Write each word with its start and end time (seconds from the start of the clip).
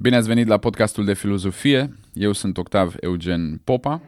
Bine 0.00 0.16
ați 0.16 0.28
venit 0.28 0.46
la 0.46 0.58
podcastul 0.58 1.04
de 1.04 1.14
filozofie. 1.14 1.94
Eu 2.12 2.32
sunt 2.32 2.58
Octav 2.58 2.94
Eugen 3.00 3.60
Popa. 3.64 4.02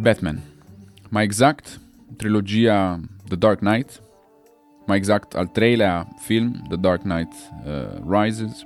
Batman. 0.00 0.40
Mai 1.08 1.24
exact, 1.24 1.80
trilogia 2.16 3.00
The 3.28 3.36
Dark 3.36 3.58
Knight, 3.58 4.02
mai 4.86 4.96
exact 4.96 5.34
al 5.34 5.46
treilea 5.46 6.08
film, 6.18 6.62
The 6.68 6.76
Dark 6.76 7.00
Knight 7.00 7.32
uh, 7.66 8.20
Rises. 8.20 8.64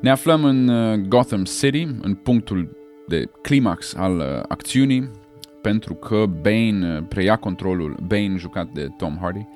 Ne 0.00 0.10
aflăm 0.10 0.44
în 0.44 0.68
uh, 0.68 0.98
Gotham 1.08 1.44
City, 1.44 1.82
în 2.00 2.14
punctul 2.14 2.76
de 3.08 3.30
climax 3.42 3.94
al 3.94 4.16
uh, 4.16 4.42
acțiunii, 4.48 5.10
pentru 5.62 5.94
că 5.94 6.26
Bane 6.42 6.96
uh, 6.96 7.04
preia 7.08 7.36
controlul, 7.36 7.96
Bane 8.06 8.34
jucat 8.36 8.68
de 8.72 8.88
Tom 8.96 9.18
Hardy, 9.20 9.46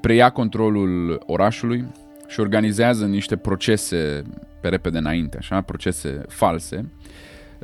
preia 0.00 0.30
controlul 0.30 1.22
orașului 1.26 1.84
și 2.28 2.40
organizează 2.40 3.06
niște 3.06 3.36
procese 3.36 4.22
pe 4.60 4.68
repede 4.68 4.98
înainte, 4.98 5.36
așa, 5.36 5.60
procese 5.60 6.22
false, 6.28 6.90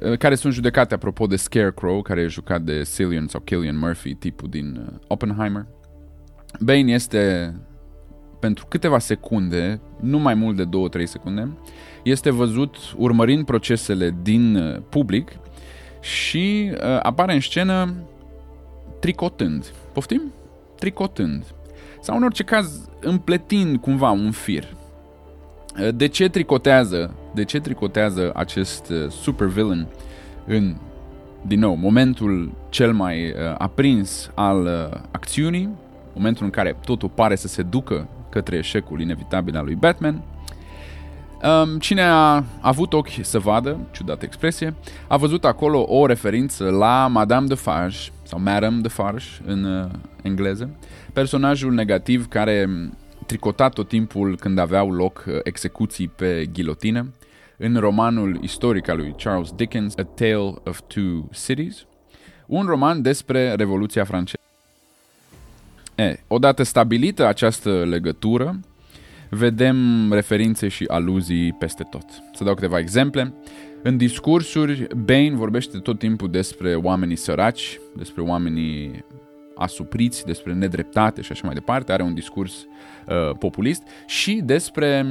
uh, 0.02 0.19
care 0.19 0.35
sunt 0.35 0.52
judecate 0.52 0.95
apropo 0.95 1.27
de 1.27 1.37
Scarecrow, 1.37 2.02
care 2.02 2.21
e 2.21 2.27
jucat 2.27 2.63
de 2.63 2.83
Cillian 2.95 3.27
sau 3.27 3.41
Killian 3.41 3.79
Murphy, 3.79 4.15
tipul 4.15 4.49
din 4.49 4.87
uh, 4.87 4.99
Oppenheimer. 5.07 5.66
Bane 6.61 6.93
este 6.93 7.55
pentru 8.39 8.67
câteva 8.69 8.99
secunde, 8.99 9.81
nu 10.01 10.19
mai 10.19 10.35
mult 10.35 10.57
de 10.57 11.01
2-3 11.01 11.03
secunde, 11.05 11.57
este 12.03 12.30
văzut 12.30 12.77
urmărind 12.97 13.45
procesele 13.45 14.16
din 14.23 14.57
uh, 14.57 14.77
public 14.88 15.30
și 16.01 16.71
uh, 16.73 16.79
apare 17.03 17.35
în 17.35 17.41
scenă 17.41 17.95
tricotând. 19.01 19.73
Poftim? 19.93 20.23
Tricotând. 20.79 21.45
Sau 22.01 22.16
în 22.16 22.23
orice 22.23 22.43
caz 22.43 22.88
împletind 23.01 23.77
cumva 23.77 24.10
un 24.10 24.31
fir. 24.31 24.65
Uh, 25.81 25.88
de 25.95 26.07
ce 26.07 26.29
tricotează? 26.29 27.15
De 27.35 27.45
ce 27.45 27.60
tricotează 27.60 28.33
acest 28.35 28.88
uh, 28.91 29.10
supervillain 29.10 29.87
în 30.47 30.77
din 31.47 31.59
nou, 31.59 31.75
momentul 31.75 32.53
cel 32.69 32.93
mai 32.93 33.25
uh, 33.25 33.35
aprins 33.59 34.31
al 34.35 34.65
uh, 34.65 35.01
acțiunii, 35.10 35.69
momentul 36.17 36.45
în 36.45 36.51
care 36.51 36.77
totul 36.85 37.09
pare 37.09 37.35
să 37.35 37.49
se 37.49 37.63
ducă 37.63 38.09
către 38.29 38.57
eșecul 38.57 39.01
inevitabil 39.01 39.57
al 39.57 39.65
lui 39.65 39.75
Batman. 39.75 40.23
Um, 41.43 41.79
cine 41.79 42.03
a 42.03 42.45
avut 42.61 42.93
ochi 42.93 43.19
să 43.23 43.39
vadă, 43.39 43.79
ciudată 43.91 44.25
expresie, 44.25 44.75
a 45.09 45.17
văzut 45.17 45.45
acolo 45.45 45.85
o 45.89 46.07
referință 46.07 46.65
la 46.65 47.07
Madame 47.07 47.47
de 47.47 47.55
Farge, 47.55 47.99
sau 48.23 48.41
Madame 48.41 48.81
de 48.81 48.89
Farge 48.89 49.27
în 49.45 49.65
uh, 49.65 49.91
engleză, 50.23 50.71
personajul 51.13 51.73
negativ 51.73 52.29
care 52.29 52.69
tricota 53.27 53.69
tot 53.69 53.89
timpul 53.89 54.37
când 54.37 54.59
aveau 54.59 54.93
loc 54.93 55.25
uh, 55.29 55.35
execuții 55.43 56.09
pe 56.09 56.47
ghilotină, 56.53 57.13
în 57.59 57.77
romanul 57.77 58.39
istoric 58.43 58.89
al 58.89 58.97
lui 58.97 59.15
Charles 59.17 59.53
Dickens, 59.57 59.95
A 59.97 60.03
Tale 60.03 60.55
of 60.65 60.81
Two 60.87 61.29
Cities, 61.45 61.87
un 62.47 62.65
roman 62.67 63.03
despre 63.03 63.55
Revoluția 63.55 64.05
franceză. 64.05 64.46
E, 65.97 66.16
odată 66.27 66.62
stabilită 66.62 67.27
această 67.27 67.84
legătură, 67.84 68.61
vedem 69.31 69.77
referințe 70.12 70.69
și 70.69 70.84
aluzii 70.88 71.53
peste 71.53 71.83
tot. 71.83 72.05
Să 72.34 72.44
dau 72.44 72.55
câteva 72.55 72.78
exemple. 72.78 73.34
În 73.83 73.97
discursuri, 73.97 74.87
Bane 75.05 75.34
vorbește 75.34 75.78
tot 75.78 75.99
timpul 75.99 76.31
despre 76.31 76.75
oamenii 76.75 77.16
săraci, 77.16 77.81
despre 77.97 78.22
oamenii 78.22 79.04
asupriți, 79.56 80.25
despre 80.25 80.53
nedreptate 80.53 81.20
și 81.20 81.32
așa 81.32 81.43
mai 81.44 81.54
departe. 81.54 81.93
Are 81.93 82.03
un 82.03 82.15
discurs 82.15 82.53
uh, 83.06 83.37
populist 83.38 83.82
și 84.06 84.41
despre 84.44 85.06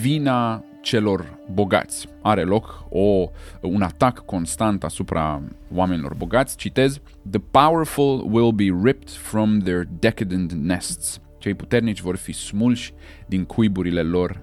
vina 0.00 0.64
celor 0.88 1.38
bogați. 1.52 2.08
Are 2.22 2.42
loc 2.42 2.84
o, 2.90 3.30
un 3.62 3.82
atac 3.82 4.18
constant 4.24 4.84
asupra 4.84 5.42
oamenilor 5.74 6.14
bogați. 6.14 6.56
Citez, 6.56 7.00
The 7.30 7.40
powerful 7.50 8.26
will 8.32 8.52
be 8.52 8.78
ripped 8.82 9.10
from 9.10 9.58
their 9.58 9.86
decadent 9.98 10.52
nests. 10.52 11.20
Cei 11.38 11.54
puternici 11.54 12.00
vor 12.00 12.16
fi 12.16 12.32
smulși 12.32 12.92
din 13.26 13.44
cuiburile 13.44 14.02
lor 14.02 14.40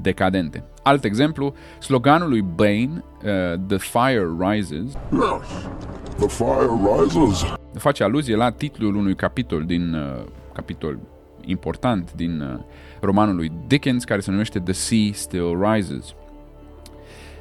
decadente. 0.00 0.64
Alt 0.82 1.04
exemplu, 1.04 1.54
sloganul 1.78 2.28
lui 2.28 2.42
Bane, 2.42 2.90
uh, 3.24 3.60
The 3.66 3.76
Fire 3.76 4.26
Rises, 4.38 4.92
Yes, 5.12 5.68
the 6.16 6.26
fire 6.28 6.68
rises. 6.98 7.44
face 7.78 8.02
aluzie 8.04 8.36
la 8.36 8.50
titlul 8.50 8.94
unui 8.94 9.14
capitol 9.14 9.64
din 9.64 9.94
uh, 9.94 10.24
capitol 10.52 10.98
important 11.46 12.12
din 12.12 12.40
uh, 12.40 12.58
romanul 13.00 13.34
lui 13.34 13.52
Dickens 13.66 14.04
care 14.04 14.20
se 14.20 14.30
numește 14.30 14.58
The 14.58 14.72
Sea 14.72 15.10
Still 15.12 15.58
Rises. 15.60 16.14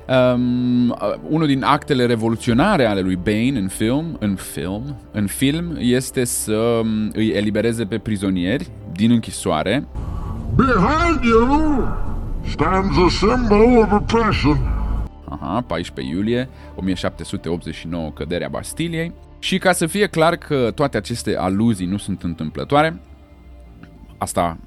Um, 0.07 0.89
uh, 0.89 0.95
unul 1.29 1.47
din 1.47 1.63
actele 1.63 2.05
revoluționare 2.05 2.85
ale 2.85 2.99
lui 2.99 3.15
Bane 3.15 3.59
în 3.59 3.67
film, 3.67 4.17
în 4.19 4.35
film, 4.35 4.95
în 5.11 5.27
film 5.27 5.75
este 5.79 6.23
să 6.23 6.79
um, 6.83 7.11
îi 7.13 7.29
elibereze 7.29 7.85
pe 7.85 7.97
prizonieri 7.97 8.69
din 8.91 9.11
închisoare 9.11 9.87
Behind 10.55 11.23
you 11.23 11.87
stands 12.47 12.97
a 12.97 13.09
symbol 13.09 13.77
of 13.77 13.91
oppression. 13.91 14.57
Aha, 15.29 15.61
14 15.67 16.15
iulie 16.15 16.49
1789, 16.75 18.11
căderea 18.11 18.47
Bastiliei. 18.47 19.13
Și 19.39 19.57
ca 19.57 19.71
să 19.71 19.85
fie 19.85 20.07
clar 20.07 20.35
că 20.35 20.71
toate 20.75 20.97
aceste 20.97 21.37
aluzii 21.37 21.85
nu 21.85 21.97
sunt 21.97 22.23
întâmplătoare, 22.23 22.99
asta, 24.17 24.57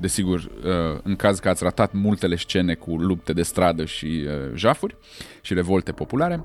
desigur, 0.00 0.38
uh, 0.38 1.00
în 1.02 1.16
caz 1.16 1.38
că 1.38 1.48
ați 1.48 1.62
ratat 1.62 1.92
multele 1.92 2.36
scene 2.36 2.74
cu 2.74 2.96
lupte 2.96 3.32
de 3.32 3.42
stradă 3.42 3.84
și 3.84 4.06
uh, 4.06 4.54
jafuri 4.54 4.96
și 5.40 5.54
revolte 5.54 5.92
populare, 5.92 6.44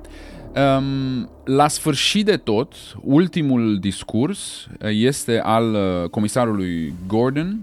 um, 0.55 1.29
la 1.45 1.67
sfârșit 1.67 2.25
de 2.25 2.37
tot, 2.37 2.73
ultimul 3.01 3.79
discurs 3.79 4.65
uh, 4.65 4.89
este 4.91 5.39
al 5.39 5.77
comisarului 6.09 6.93
Gordon, 7.07 7.61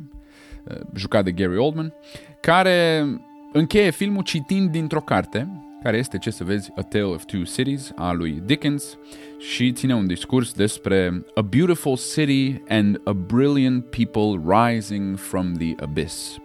jucat 0.95 1.25
de 1.25 1.33
Gary 1.33 1.57
Oldman, 1.57 1.93
care 2.41 3.07
încheie 3.53 3.91
filmul 3.91 4.22
citind 4.22 4.71
dintr-o 4.71 5.01
carte, 5.01 5.69
care 5.82 5.96
este, 5.96 6.18
ce 6.18 6.30
să 6.30 6.44
vezi, 6.44 6.70
A 6.76 6.82
Tale 6.82 7.04
of 7.04 7.24
Two 7.24 7.42
Cities, 7.42 7.92
a 7.96 8.12
lui 8.12 8.42
Dickens, 8.44 8.98
și 9.38 9.72
ține 9.72 9.94
un 9.94 10.06
discurs 10.06 10.52
despre 10.52 11.24
A 11.34 11.42
beautiful 11.42 11.98
city 12.14 12.62
and 12.68 13.00
a 13.04 13.12
brilliant 13.12 13.84
people 13.84 14.56
rising 14.58 15.16
from 15.16 15.52
the 15.52 15.74
abyss. 15.76 16.36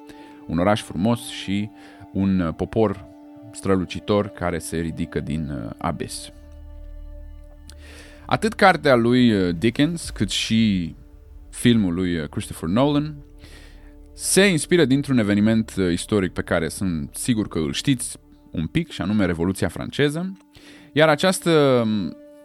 Un 0.47 0.57
oraș 0.57 0.81
frumos 0.81 1.27
și 1.27 1.69
un 2.13 2.53
popor 2.57 3.05
strălucitor 3.51 4.27
care 4.27 4.57
se 4.57 4.77
ridică 4.77 5.19
din 5.19 5.73
abyss. 5.77 6.31
Atât 8.25 8.53
cartea 8.53 8.95
lui 8.95 9.53
Dickens, 9.53 10.09
cât 10.09 10.29
și 10.29 10.95
filmul 11.49 11.93
lui 11.93 12.29
Christopher 12.29 12.69
Nolan 12.69 13.15
se 14.13 14.45
inspiră 14.45 14.85
dintr-un 14.85 15.17
eveniment 15.17 15.73
istoric 15.91 16.31
pe 16.31 16.41
care 16.41 16.67
sunt 16.67 17.15
sigur 17.15 17.47
că 17.47 17.59
îl 17.59 17.73
știți 17.73 18.17
un 18.57 18.67
pic, 18.67 18.91
și 18.91 19.01
anume 19.01 19.25
Revoluția 19.25 19.67
franceză, 19.67 20.37
iar 20.91 21.09
această, 21.09 21.83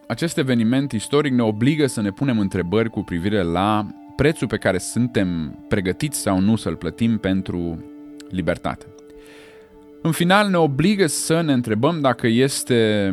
acest 0.09 0.38
eveniment 0.38 0.93
istoric 0.93 1.32
ne 1.32 1.43
obligă 1.43 1.87
să 1.87 2.00
ne 2.00 2.10
punem 2.10 2.38
întrebări 2.38 2.91
cu 2.91 3.03
privire 3.03 3.43
la 3.43 3.87
prețul 4.16 4.47
pe 4.47 4.56
care 4.56 4.78
suntem 4.78 5.59
pregătiți 5.69 6.20
sau 6.20 6.41
nu 6.41 6.56
să-l 6.56 6.76
plătim 6.76 7.19
pentru 7.19 7.84
libertate. 8.31 8.87
În 10.02 10.12
final 10.12 10.49
ne 10.49 10.56
obligă 10.56 11.06
să 11.06 11.40
ne 11.40 11.52
întrebăm 11.52 12.00
dacă 12.00 12.26
este 12.26 13.12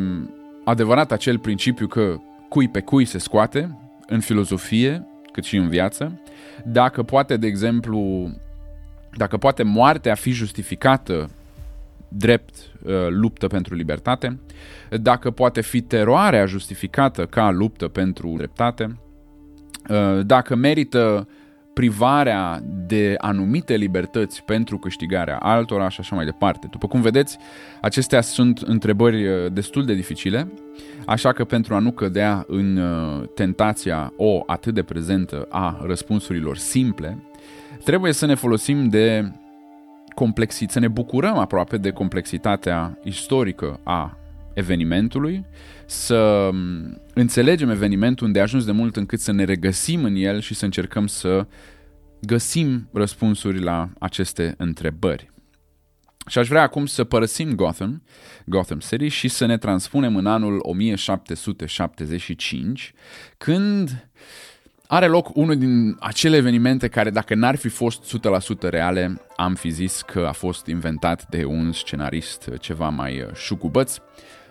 adevărat 0.64 1.12
acel 1.12 1.38
principiu 1.38 1.86
că 1.86 2.16
cui 2.48 2.68
pe 2.68 2.80
cui 2.80 3.04
se 3.04 3.18
scoate, 3.18 3.78
în 4.06 4.20
filozofie, 4.20 5.06
cât 5.32 5.44
și 5.44 5.56
în 5.56 5.68
viață, 5.68 6.20
dacă 6.64 7.02
poate, 7.02 7.36
de 7.36 7.46
exemplu, 7.46 8.30
dacă 9.16 9.36
poate 9.36 9.62
moartea 9.62 10.14
fi 10.14 10.30
justificată 10.30 11.30
drept 12.08 12.54
uh, 12.82 12.92
luptă 13.08 13.46
pentru 13.46 13.74
libertate, 13.74 14.40
dacă 14.90 15.30
poate 15.30 15.60
fi 15.60 15.80
teroarea 15.80 16.46
justificată 16.46 17.26
ca 17.26 17.50
luptă 17.50 17.88
pentru 17.88 18.34
dreptate, 18.36 19.00
uh, 19.88 20.26
dacă 20.26 20.54
merită 20.54 21.28
privarea 21.74 22.62
de 22.86 23.14
anumite 23.18 23.74
libertăți 23.74 24.42
pentru 24.42 24.78
câștigarea 24.78 25.36
altora 25.36 25.88
și 25.88 26.00
așa 26.00 26.16
mai 26.16 26.24
departe. 26.24 26.66
După 26.70 26.86
cum 26.86 27.00
vedeți, 27.00 27.38
acestea 27.80 28.20
sunt 28.20 28.58
întrebări 28.58 29.28
uh, 29.28 29.52
destul 29.52 29.84
de 29.84 29.94
dificile, 29.94 30.52
așa 31.06 31.32
că 31.32 31.44
pentru 31.44 31.74
a 31.74 31.78
nu 31.78 31.90
cădea 31.90 32.44
în 32.46 32.80
tentația 33.34 34.12
o 34.16 34.42
atât 34.46 34.74
de 34.74 34.82
prezentă 34.82 35.46
a 35.48 35.80
răspunsurilor 35.86 36.56
simple, 36.56 37.22
trebuie 37.84 38.12
să 38.12 38.26
ne 38.26 38.34
folosim 38.34 38.88
de 38.88 39.32
complexit, 40.18 40.70
să 40.70 40.78
ne 40.78 40.88
bucurăm 40.88 41.36
aproape 41.36 41.76
de 41.76 41.90
complexitatea 41.90 42.98
istorică 43.04 43.80
a 43.84 44.18
evenimentului, 44.54 45.44
să 45.86 46.50
înțelegem 47.14 47.70
evenimentul 47.70 48.26
unde 48.26 48.38
a 48.38 48.42
ajuns 48.42 48.64
de 48.64 48.72
mult 48.72 48.96
încât 48.96 49.20
să 49.20 49.32
ne 49.32 49.44
regăsim 49.44 50.04
în 50.04 50.14
el 50.14 50.40
și 50.40 50.54
să 50.54 50.64
încercăm 50.64 51.06
să 51.06 51.46
găsim 52.20 52.88
răspunsuri 52.92 53.60
la 53.60 53.88
aceste 53.98 54.54
întrebări. 54.56 55.30
Și 56.26 56.38
aș 56.38 56.48
vrea 56.48 56.62
acum 56.62 56.86
să 56.86 57.04
părăsim 57.04 57.54
Gotham, 57.54 58.02
Gotham 58.44 58.78
City 58.78 59.08
și 59.08 59.28
să 59.28 59.46
ne 59.46 59.58
transpunem 59.58 60.16
în 60.16 60.26
anul 60.26 60.58
1775, 60.62 62.92
când 63.36 64.08
are 64.90 65.06
loc 65.06 65.36
unul 65.36 65.56
din 65.56 65.96
acele 66.00 66.36
evenimente 66.36 66.88
care, 66.88 67.10
dacă 67.10 67.34
n-ar 67.34 67.56
fi 67.56 67.68
fost 67.68 68.18
100% 68.58 68.60
reale, 68.60 69.20
am 69.36 69.54
fi 69.54 69.70
zis 69.70 70.02
că 70.02 70.24
a 70.28 70.32
fost 70.32 70.66
inventat 70.66 71.26
de 71.28 71.44
un 71.44 71.72
scenarist 71.72 72.48
ceva 72.60 72.88
mai 72.88 73.20
uh, 73.20 73.34
șucubăț. 73.34 73.96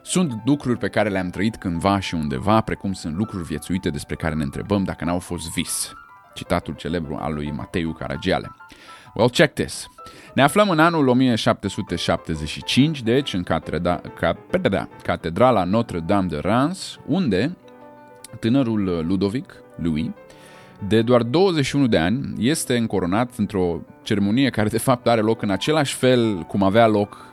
Sunt 0.01 0.41
lucruri 0.45 0.77
pe 0.77 0.87
care 0.87 1.09
le-am 1.09 1.29
trăit 1.29 1.55
cândva 1.55 1.99
și 1.99 2.13
undeva, 2.13 2.61
precum 2.61 2.93
sunt 2.93 3.15
lucruri 3.15 3.43
viețuite 3.43 3.89
despre 3.89 4.15
care 4.15 4.35
ne 4.35 4.43
întrebăm 4.43 4.83
dacă 4.83 5.05
n-au 5.05 5.19
fost 5.19 5.53
vis. 5.53 5.93
Citatul 6.33 6.73
celebru 6.73 7.17
al 7.21 7.33
lui 7.33 7.51
Mateiu 7.51 7.91
Caragiale. 7.91 8.55
Well, 9.13 9.29
check 9.29 9.53
this. 9.53 9.87
Ne 10.33 10.41
aflăm 10.41 10.69
în 10.69 10.79
anul 10.79 11.07
1775, 11.07 13.01
deci 13.01 13.33
în 13.33 13.43
catedra, 13.43 14.01
catedra, 14.19 14.89
catedrala 15.03 15.63
Notre-Dame 15.63 16.27
de 16.27 16.37
Reims, 16.37 16.99
unde 17.05 17.57
tânărul 18.39 19.05
Ludovic, 19.07 19.53
Louis, 19.75 20.09
de 20.87 21.01
doar 21.01 21.23
21 21.23 21.87
de 21.87 21.97
ani, 21.97 22.33
este 22.37 22.77
încoronat 22.77 23.31
într-o 23.37 23.81
ceremonie 24.03 24.49
care 24.49 24.69
de 24.69 24.77
fapt 24.77 25.07
are 25.07 25.21
loc 25.21 25.41
în 25.41 25.49
același 25.49 25.95
fel 25.95 26.37
cum 26.47 26.63
avea 26.63 26.87
loc 26.87 27.27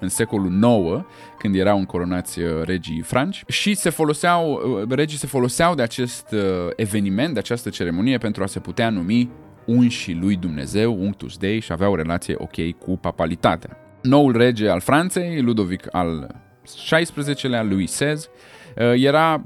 în 0.00 0.08
secolul 0.08 0.52
IX, 0.52 1.04
când 1.38 1.54
erau 1.54 1.78
încoronați 1.78 2.40
uh, 2.40 2.62
regii 2.62 3.00
franci 3.00 3.44
și 3.46 3.74
se 3.74 3.90
foloseau, 3.90 4.52
uh, 4.52 4.88
regii 4.88 5.18
se 5.18 5.26
foloseau 5.26 5.74
de 5.74 5.82
acest 5.82 6.32
uh, 6.32 6.40
eveniment, 6.76 7.32
de 7.32 7.38
această 7.38 7.68
ceremonie 7.68 8.18
pentru 8.18 8.42
a 8.42 8.46
se 8.46 8.60
putea 8.60 8.90
numi 8.90 9.30
unși 9.64 10.12
lui 10.12 10.36
Dumnezeu, 10.36 11.00
Unctus 11.00 11.36
Dei, 11.36 11.60
și 11.60 11.72
avea 11.72 11.88
o 11.88 11.96
relație 11.96 12.34
ok 12.38 12.78
cu 12.78 12.98
papalitatea. 12.98 13.76
Noul 14.02 14.36
rege 14.36 14.68
al 14.68 14.80
Franței, 14.80 15.40
Ludovic 15.40 15.86
al 15.90 16.34
XVI-lea, 16.62 17.62
Louis 17.62 17.90
XVI, 17.90 18.28
era 18.94 19.44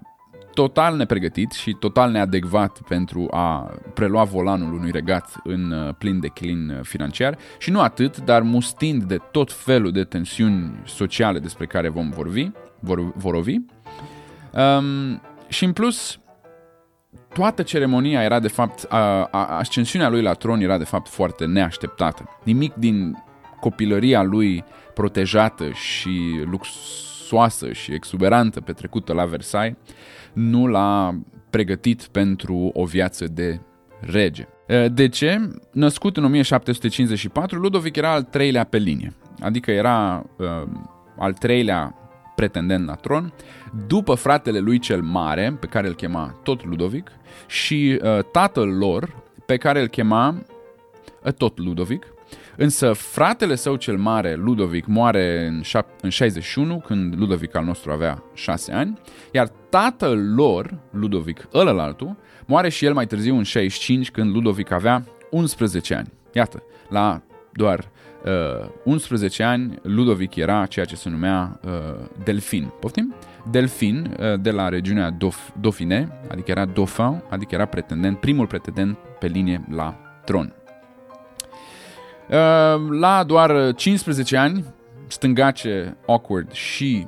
total 0.55 0.97
nepregătit 0.97 1.53
și 1.53 1.73
total 1.73 2.11
neadecvat 2.11 2.81
pentru 2.89 3.29
a 3.31 3.75
prelua 3.95 4.25
volanul 4.25 4.73
unui 4.73 4.91
regat 4.91 5.41
în 5.45 5.71
uh, 5.71 5.95
plin 5.99 6.21
declin 6.21 6.71
uh, 6.71 6.79
financiar 6.83 7.39
și 7.59 7.71
nu 7.71 7.81
atât, 7.81 8.19
dar 8.19 8.43
mustind 8.43 9.03
de 9.03 9.19
tot 9.31 9.53
felul 9.53 9.93
de 9.93 10.05
tensiuni 10.05 10.81
sociale 10.85 11.39
despre 11.39 11.67
care 11.67 11.89
vom 11.89 12.11
vorbi, 12.11 12.51
vor, 12.81 13.13
vorovi. 13.15 13.57
Um, 14.53 15.21
și 15.49 15.65
în 15.65 15.73
plus, 15.73 16.21
toată 17.35 17.63
ceremonia 17.63 18.23
era 18.23 18.41
de 18.41 18.49
fapt, 18.49 18.87
a, 18.89 19.25
a, 19.25 19.47
ascensiunea 19.47 20.09
lui 20.09 20.23
la 20.23 20.33
tron 20.33 20.61
era 20.61 20.79
de 20.79 20.85
fapt 20.85 21.09
foarte 21.09 21.45
neașteptată. 21.45 22.29
Nimic 22.45 22.75
din 22.75 23.25
copilăria 23.61 24.23
lui 24.23 24.65
protejată 24.95 25.71
și 25.71 26.45
luxoasă 27.31 27.73
și 27.73 27.93
exuberantă 27.93 28.61
petrecută 28.61 29.13
la 29.13 29.25
Versailles 29.25 29.77
nu 30.33 30.67
l-a 30.67 31.19
pregătit 31.51 32.03
pentru 32.03 32.71
o 32.75 32.85
viață 32.85 33.27
de 33.27 33.61
rege. 34.01 34.49
De 34.93 35.09
ce? 35.09 35.51
Născut 35.73 36.17
în 36.17 36.25
1754, 36.25 37.59
Ludovic 37.59 37.97
era 37.97 38.13
al 38.13 38.23
treilea 38.23 38.65
pe 38.65 38.79
linie, 38.79 39.13
adică 39.41 39.71
era 39.71 40.27
uh, 40.37 40.47
al 41.19 41.33
treilea 41.33 41.95
pretendent 42.35 42.87
la 42.87 42.95
tron, 42.95 43.33
după 43.87 44.15
fratele 44.15 44.59
lui 44.59 44.79
cel 44.79 45.03
mare, 45.03 45.57
pe 45.61 45.67
care 45.67 45.87
îl 45.87 45.95
chema 45.95 46.41
tot 46.43 46.65
Ludovic, 46.65 47.11
și 47.47 48.01
uh, 48.03 48.25
tatăl 48.33 48.69
lor, 48.69 49.23
pe 49.47 49.57
care 49.57 49.81
îl 49.81 49.87
chema 49.87 50.35
uh, 51.25 51.33
tot 51.33 51.59
Ludovic, 51.59 52.07
Însă 52.63 52.93
fratele 52.93 53.55
său 53.55 53.77
cel 53.77 53.97
mare, 53.97 54.35
Ludovic, 54.35 54.87
moare 54.87 55.47
în, 55.47 55.63
șap- 55.63 56.01
în 56.01 56.11
61, 56.11 56.79
când 56.79 57.19
Ludovic 57.19 57.57
al 57.57 57.65
nostru 57.65 57.93
avea 57.93 58.23
6 58.35 58.73
ani, 58.73 58.99
iar 59.33 59.49
tatăl 59.69 60.35
lor, 60.35 60.79
Ludovic 60.91 61.49
ălălaltul, 61.55 62.17
moare 62.47 62.69
și 62.69 62.85
el 62.85 62.93
mai 62.95 63.07
târziu 63.07 63.37
în 63.37 63.43
65, 63.43 64.11
când 64.11 64.35
Ludovic 64.35 64.71
avea 64.71 65.05
11 65.31 65.95
ani. 65.95 66.09
Iată, 66.33 66.63
la 66.89 67.23
doar 67.53 67.91
uh, 68.63 68.69
11 68.85 69.43
ani, 69.43 69.79
Ludovic 69.83 70.35
era 70.35 70.67
ceea 70.67 70.85
ce 70.85 70.97
se 70.97 71.09
numea 71.09 71.61
uh, 71.65 71.71
Delfin. 72.25 72.73
Poftim? 72.81 73.15
Delfin, 73.51 74.17
uh, 74.21 74.41
de 74.41 74.51
la 74.51 74.69
regiunea 74.69 75.17
Dauph- 75.17 75.55
Dauphiné, 75.61 76.09
adică 76.31 76.51
era 76.51 76.65
Dauphin, 76.65 77.23
adică 77.31 77.55
era 77.55 77.65
pretendent, 77.65 78.19
primul 78.19 78.47
pretendent 78.47 78.97
pe 79.19 79.27
linie 79.27 79.65
la 79.71 79.97
tron. 80.25 80.55
Ehm, 82.31 82.91
la 82.91 83.25
doar 83.25 83.75
15 83.75 84.37
ani, 84.37 84.65
stângace, 85.07 85.97
awkward 86.07 86.53
și 86.53 87.07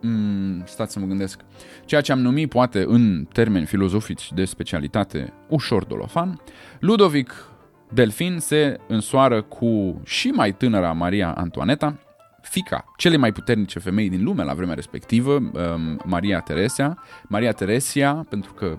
mm, 0.00 0.62
stați 0.64 0.92
să 0.92 0.98
mă 0.98 1.06
gândesc, 1.06 1.40
ceea 1.84 2.00
ce 2.00 2.12
am 2.12 2.20
numit 2.20 2.48
poate 2.48 2.84
în 2.88 3.26
termeni 3.32 3.66
filozofici 3.66 4.32
de 4.32 4.44
specialitate 4.44 5.32
ușor 5.48 5.84
dolofan, 5.84 6.40
Ludovic 6.80 7.48
Delfin 7.92 8.38
se 8.38 8.80
însoară 8.88 9.42
cu 9.42 10.00
și 10.04 10.28
mai 10.28 10.52
tânăra 10.52 10.92
Maria 10.92 11.32
Antoaneta, 11.32 11.98
fica 12.42 12.84
cele 12.96 13.16
mai 13.16 13.32
puternice 13.32 13.78
femei 13.78 14.08
din 14.08 14.24
lume 14.24 14.44
la 14.44 14.54
vremea 14.54 14.74
respectivă, 14.74 15.32
ehm, 15.34 16.02
Maria 16.04 16.40
Teresia, 16.40 17.02
Maria 17.28 17.52
Teresia, 17.52 18.26
pentru 18.28 18.52
că 18.52 18.78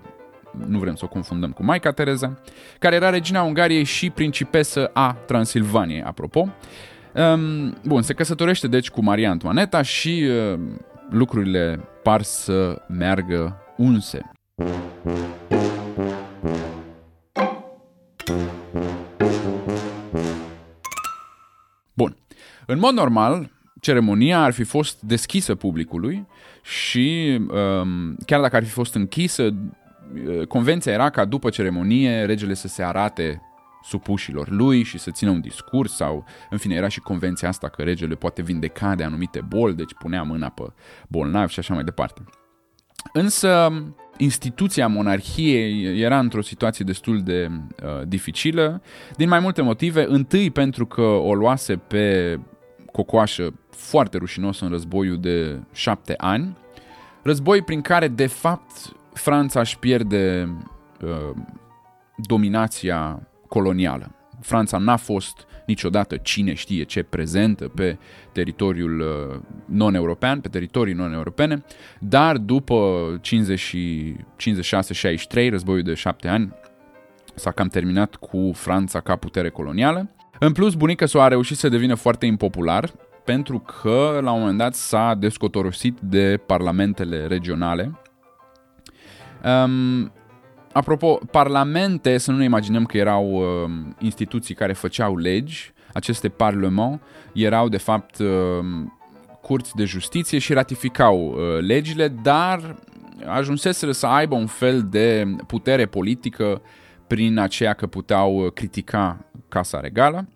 nu 0.66 0.78
vrem 0.78 0.94
să 0.94 1.04
o 1.04 1.08
confundăm 1.08 1.50
cu 1.50 1.64
Maica 1.64 1.90
Tereza, 1.90 2.38
care 2.78 2.94
era 2.94 3.10
regina 3.10 3.42
Ungariei 3.42 3.84
și 3.84 4.10
principesă 4.10 4.90
a 4.92 5.12
Transilvaniei, 5.26 6.02
apropo. 6.02 6.48
Um, 7.14 7.76
bun, 7.84 8.02
se 8.02 8.14
căsătorește 8.14 8.68
deci 8.68 8.90
cu 8.90 9.02
Maria 9.02 9.30
Antoaneta 9.30 9.82
și 9.82 10.28
uh, 10.28 10.58
lucrurile 11.10 11.80
par 12.02 12.22
să 12.22 12.82
meargă 12.88 13.56
unse. 13.76 14.30
Bun. 21.92 22.16
În 22.66 22.78
mod 22.78 22.94
normal, 22.94 23.50
ceremonia 23.80 24.42
ar 24.42 24.52
fi 24.52 24.62
fost 24.62 25.00
deschisă 25.00 25.54
publicului 25.54 26.26
și 26.62 27.38
um, 27.40 28.16
chiar 28.26 28.40
dacă 28.40 28.56
ar 28.56 28.64
fi 28.64 28.70
fost 28.70 28.94
închisă, 28.94 29.42
Eh, 29.42 29.52
convenția 30.48 30.92
era 30.92 31.10
ca 31.10 31.24
după 31.24 31.50
ceremonie 31.50 32.24
regele 32.24 32.54
să 32.54 32.68
se 32.68 32.82
arate 32.82 33.40
supușilor 33.82 34.48
lui 34.50 34.82
și 34.82 34.98
să 34.98 35.10
țină 35.10 35.30
un 35.30 35.40
discurs 35.40 35.94
sau, 35.94 36.24
în 36.50 36.58
fine, 36.58 36.74
era 36.74 36.88
și 36.88 37.00
convenția 37.00 37.48
asta 37.48 37.68
că 37.68 37.82
regele 37.82 38.14
poate 38.14 38.42
vindeca 38.42 38.94
de 38.94 39.02
anumite 39.02 39.40
boli, 39.48 39.74
deci 39.74 39.94
punea 39.98 40.22
mâna 40.22 40.48
pe 40.48 40.62
bolnavi 41.08 41.52
și 41.52 41.58
așa 41.58 41.74
mai 41.74 41.84
departe. 41.84 42.24
Însă, 43.12 43.82
instituția 44.16 44.86
monarhiei 44.86 46.00
era 46.00 46.18
într-o 46.18 46.42
situație 46.42 46.84
destul 46.84 47.22
de 47.22 47.50
uh, 47.50 48.06
dificilă, 48.06 48.82
din 49.16 49.28
mai 49.28 49.40
multe 49.40 49.62
motive. 49.62 50.06
Întâi 50.08 50.50
pentru 50.50 50.86
că 50.86 51.02
o 51.02 51.34
luase 51.34 51.76
pe 51.76 52.38
cocoașă 52.92 53.54
foarte 53.70 54.16
rușinos 54.16 54.60
în 54.60 54.68
războiul 54.68 55.20
de 55.20 55.60
șapte 55.72 56.14
ani, 56.16 56.56
război 57.22 57.62
prin 57.62 57.80
care, 57.80 58.08
de 58.08 58.26
fapt, 58.26 58.95
Franța 59.16 59.60
își 59.60 59.78
pierde 59.78 60.56
uh, 61.02 61.30
dominația 62.16 63.28
colonială. 63.48 64.10
Franța 64.40 64.78
n-a 64.78 64.96
fost 64.96 65.46
niciodată 65.66 66.16
cine 66.16 66.54
știe 66.54 66.82
ce 66.82 67.02
prezentă 67.02 67.68
pe 67.68 67.98
teritoriul 68.32 69.00
uh, 69.00 69.40
non-european, 69.64 70.40
pe 70.40 70.48
teritorii 70.48 70.94
non-europene, 70.94 71.64
dar 71.98 72.36
după 72.36 73.20
56-63, 73.20 73.24
războiul 75.50 75.82
de 75.82 75.94
șapte 75.94 76.28
ani, 76.28 76.52
s-a 77.34 77.50
cam 77.50 77.68
terminat 77.68 78.14
cu 78.14 78.50
Franța 78.54 79.00
ca 79.00 79.16
putere 79.16 79.50
colonială. 79.50 80.10
În 80.38 80.52
plus, 80.52 80.74
bunica 80.74 81.06
s-o 81.06 81.20
a 81.20 81.28
reușit 81.28 81.56
să 81.56 81.68
devină 81.68 81.94
foarte 81.94 82.26
impopular, 82.26 82.92
pentru 83.24 83.58
că 83.58 84.20
la 84.22 84.32
un 84.32 84.40
moment 84.40 84.58
dat 84.58 84.74
s-a 84.74 85.14
descotorosit 85.14 85.98
de 86.00 86.40
parlamentele 86.46 87.26
regionale 87.26 88.00
Um, 89.44 90.12
apropo, 90.72 91.20
parlamente, 91.30 92.18
să 92.18 92.30
nu 92.30 92.36
ne 92.36 92.44
imaginăm 92.44 92.84
că 92.84 92.96
erau 92.96 93.30
uh, 93.30 93.70
instituții 93.98 94.54
care 94.54 94.72
făceau 94.72 95.16
legi, 95.16 95.72
aceste 95.92 96.28
parlement 96.28 97.02
erau 97.32 97.68
de 97.68 97.76
fapt 97.76 98.18
uh, 98.18 98.28
curți 99.42 99.74
de 99.74 99.84
justiție 99.84 100.38
și 100.38 100.52
ratificau 100.52 101.26
uh, 101.26 101.60
legile, 101.60 102.08
dar 102.08 102.76
ajunseseră 103.26 103.92
să 103.92 104.06
aibă 104.06 104.34
un 104.34 104.46
fel 104.46 104.86
de 104.90 105.26
putere 105.46 105.86
politică 105.86 106.62
prin 107.06 107.38
aceea 107.38 107.72
că 107.72 107.86
puteau 107.86 108.50
critica 108.54 109.24
Casa 109.48 109.80
Regală. 109.80 110.28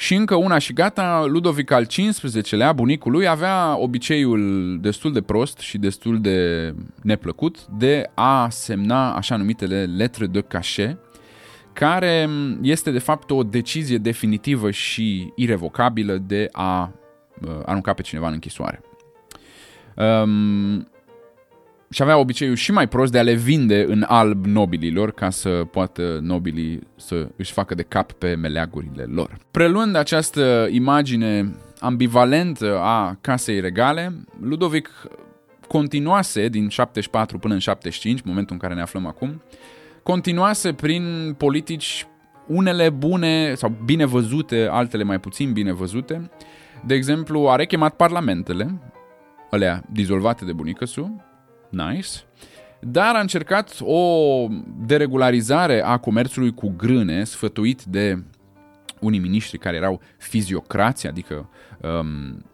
Și 0.00 0.14
încă 0.14 0.34
una 0.34 0.58
și 0.58 0.72
gata, 0.72 1.24
Ludovic 1.26 1.70
al 1.70 1.86
XV-lea, 1.86 2.72
bunicul 2.72 3.12
lui, 3.12 3.28
avea 3.28 3.76
obiceiul 3.78 4.78
destul 4.80 5.12
de 5.12 5.20
prost 5.20 5.58
și 5.58 5.78
destul 5.78 6.20
de 6.20 6.74
neplăcut 7.02 7.66
de 7.66 8.10
a 8.14 8.48
semna 8.50 9.14
așa 9.14 9.36
numitele 9.36 9.84
letre 9.84 10.26
de 10.26 10.40
cachet, 10.40 10.98
care 11.72 12.28
este 12.62 12.90
de 12.90 12.98
fapt 12.98 13.30
o 13.30 13.42
decizie 13.42 13.98
definitivă 13.98 14.70
și 14.70 15.32
irrevocabilă 15.36 16.16
de 16.26 16.48
a 16.52 16.92
uh, 17.42 17.50
arunca 17.64 17.92
pe 17.92 18.02
cineva 18.02 18.26
în 18.26 18.32
închisoare. 18.32 18.80
Um, 19.96 20.88
și 21.92 22.02
avea 22.02 22.18
obiceiul 22.18 22.54
și 22.54 22.72
mai 22.72 22.88
prost 22.88 23.12
de 23.12 23.18
a 23.18 23.22
le 23.22 23.34
vinde 23.34 23.84
în 23.88 24.04
alb 24.08 24.46
nobililor 24.46 25.12
ca 25.12 25.30
să 25.30 25.48
poată 25.48 26.18
nobilii 26.22 26.80
să 26.96 27.28
își 27.36 27.52
facă 27.52 27.74
de 27.74 27.82
cap 27.82 28.12
pe 28.12 28.34
meleagurile 28.34 29.02
lor. 29.02 29.36
Preluând 29.50 29.96
această 29.96 30.68
imagine 30.70 31.56
ambivalentă 31.80 32.78
a 32.80 33.18
casei 33.20 33.60
regale, 33.60 34.24
Ludovic 34.40 34.90
continuase 35.68 36.48
din 36.48 36.68
74 36.68 37.38
până 37.38 37.54
în 37.54 37.60
75, 37.60 38.22
momentul 38.22 38.54
în 38.54 38.60
care 38.60 38.74
ne 38.74 38.80
aflăm 38.80 39.06
acum, 39.06 39.42
continuase 40.02 40.72
prin 40.72 41.34
politici 41.38 42.06
unele 42.46 42.90
bune 42.90 43.54
sau 43.54 43.76
bine 43.84 44.04
văzute, 44.04 44.68
altele 44.70 45.02
mai 45.02 45.20
puțin 45.20 45.52
bine 45.52 45.72
văzute. 45.72 46.30
De 46.86 46.94
exemplu, 46.94 47.48
a 47.48 47.56
rechemat 47.56 47.96
parlamentele, 47.96 48.80
alea 49.50 49.84
dizolvate 49.92 50.44
de 50.44 50.52
bunicăsu, 50.52 50.92
su, 50.92 51.29
nice, 51.70 52.08
dar 52.80 53.14
a 53.14 53.20
încercat 53.20 53.76
o 53.80 54.46
deregularizare 54.86 55.82
a 55.84 55.96
comerțului 55.96 56.54
cu 56.54 56.74
grâne, 56.76 57.24
sfătuit 57.24 57.82
de 57.82 58.22
unii 59.00 59.18
miniștri 59.18 59.58
care 59.58 59.76
erau 59.76 60.00
fiziocrați, 60.18 61.06
adică 61.06 61.48
um, 61.80 62.44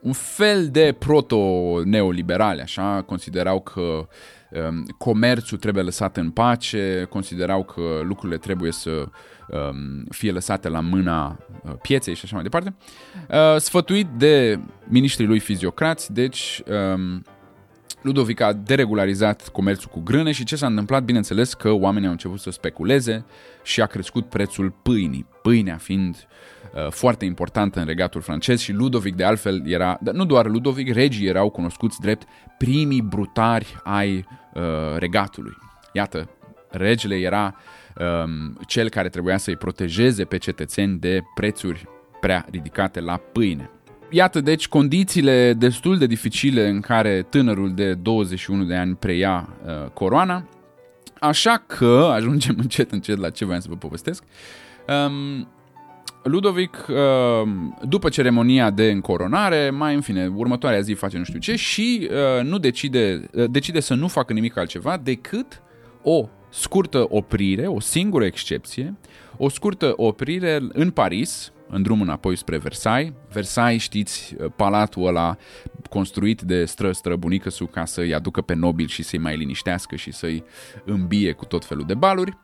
un 0.00 0.12
fel 0.12 0.68
de 0.68 0.96
proto-neoliberali, 0.98 2.60
așa, 2.60 3.02
considerau 3.06 3.60
că 3.60 3.80
um, 3.80 4.84
comerțul 4.98 5.58
trebuie 5.58 5.82
lăsat 5.82 6.16
în 6.16 6.30
pace, 6.30 7.06
considerau 7.10 7.64
că 7.64 8.00
lucrurile 8.02 8.38
trebuie 8.38 8.72
să 8.72 8.90
um, 8.90 10.04
fie 10.10 10.32
lăsate 10.32 10.68
la 10.68 10.80
mâna 10.80 11.38
uh, 11.64 11.72
pieței 11.82 12.14
și 12.14 12.20
așa 12.24 12.34
mai 12.34 12.42
departe. 12.42 12.74
Uh, 13.30 13.56
sfătuit 13.56 14.06
de 14.06 14.60
miniștrii 14.84 15.26
lui 15.26 15.38
fiziocrați, 15.38 16.12
deci 16.12 16.62
um, 16.94 17.24
Ludovic 18.02 18.40
a 18.40 18.52
deregularizat 18.52 19.48
comerțul 19.48 19.90
cu 19.90 20.00
grâne 20.00 20.32
și 20.32 20.44
ce 20.44 20.56
s-a 20.56 20.66
întâmplat? 20.66 21.02
Bineînțeles 21.02 21.54
că 21.54 21.70
oamenii 21.70 22.06
au 22.06 22.12
început 22.12 22.40
să 22.40 22.50
speculeze 22.50 23.24
și 23.62 23.80
a 23.80 23.86
crescut 23.86 24.28
prețul 24.28 24.74
pâinii. 24.82 25.26
Pâinea 25.42 25.76
fiind 25.76 26.26
uh, 26.74 26.90
foarte 26.90 27.24
importantă 27.24 27.80
în 27.80 27.86
regatul 27.86 28.20
francez 28.20 28.60
și 28.60 28.72
Ludovic 28.72 29.14
de 29.14 29.24
altfel 29.24 29.62
era, 29.66 29.98
dar 30.00 30.14
nu 30.14 30.24
doar 30.24 30.46
Ludovic, 30.46 30.92
regii 30.92 31.26
erau 31.26 31.50
cunoscuți 31.50 32.00
drept 32.00 32.26
primii 32.58 33.02
brutari 33.02 33.76
ai 33.84 34.26
uh, 34.54 34.62
regatului. 34.96 35.56
Iată, 35.92 36.28
regele 36.70 37.14
era 37.14 37.54
um, 38.24 38.58
cel 38.66 38.88
care 38.88 39.08
trebuia 39.08 39.36
să-i 39.36 39.56
protejeze 39.56 40.24
pe 40.24 40.38
cetățeni 40.38 40.98
de 40.98 41.22
prețuri 41.34 41.88
prea 42.20 42.46
ridicate 42.50 43.00
la 43.00 43.16
pâine. 43.16 43.70
Iată, 44.10 44.40
deci, 44.40 44.68
condițiile 44.68 45.52
destul 45.52 45.98
de 45.98 46.06
dificile 46.06 46.68
în 46.68 46.80
care 46.80 47.26
tânărul 47.30 47.74
de 47.74 47.94
21 47.94 48.64
de 48.64 48.74
ani 48.74 48.94
preia 48.94 49.48
uh, 49.64 49.90
coroana, 49.92 50.48
așa 51.20 51.64
că, 51.66 52.08
ajungem 52.16 52.56
încet 52.58 52.92
încet 52.92 53.18
la 53.18 53.30
ce 53.30 53.44
voiam 53.44 53.60
să 53.60 53.68
vă 53.70 53.76
povestesc, 53.76 54.22
um, 55.06 55.48
Ludovic, 56.22 56.86
uh, 56.88 57.48
după 57.88 58.08
ceremonia 58.08 58.70
de 58.70 58.90
încoronare, 58.90 59.70
mai 59.70 59.94
în 59.94 60.00
fine, 60.00 60.32
următoarea 60.34 60.80
zi 60.80 60.92
face 60.92 61.18
nu 61.18 61.24
știu 61.24 61.38
ce 61.38 61.56
și 61.56 62.08
uh, 62.10 62.44
nu 62.44 62.58
decide, 62.58 63.28
uh, 63.32 63.44
decide 63.50 63.80
să 63.80 63.94
nu 63.94 64.08
facă 64.08 64.32
nimic 64.32 64.56
altceva 64.56 64.96
decât 64.96 65.62
o 66.02 66.28
scurtă 66.50 67.06
oprire, 67.08 67.66
o 67.66 67.80
singură 67.80 68.24
excepție, 68.24 68.94
o 69.36 69.48
scurtă 69.48 69.92
oprire 69.96 70.60
în 70.72 70.90
Paris, 70.90 71.52
în 71.70 71.82
drum 71.82 72.00
înapoi 72.00 72.36
spre 72.36 72.56
Versailles. 72.56 73.12
Versailles, 73.32 73.82
știți, 73.82 74.36
palatul 74.56 75.06
ăla 75.06 75.36
construit 75.90 76.40
de 76.40 76.64
stră 76.64 76.92
străbunică 76.92 77.50
su 77.50 77.66
ca 77.66 77.84
să-i 77.84 78.14
aducă 78.14 78.40
pe 78.40 78.54
nobil 78.54 78.86
și 78.86 79.02
să-i 79.02 79.18
mai 79.18 79.36
liniștească 79.36 79.96
și 79.96 80.12
să-i 80.12 80.44
îmbie 80.84 81.32
cu 81.32 81.44
tot 81.44 81.64
felul 81.64 81.84
de 81.86 81.94
baluri. 81.94 82.38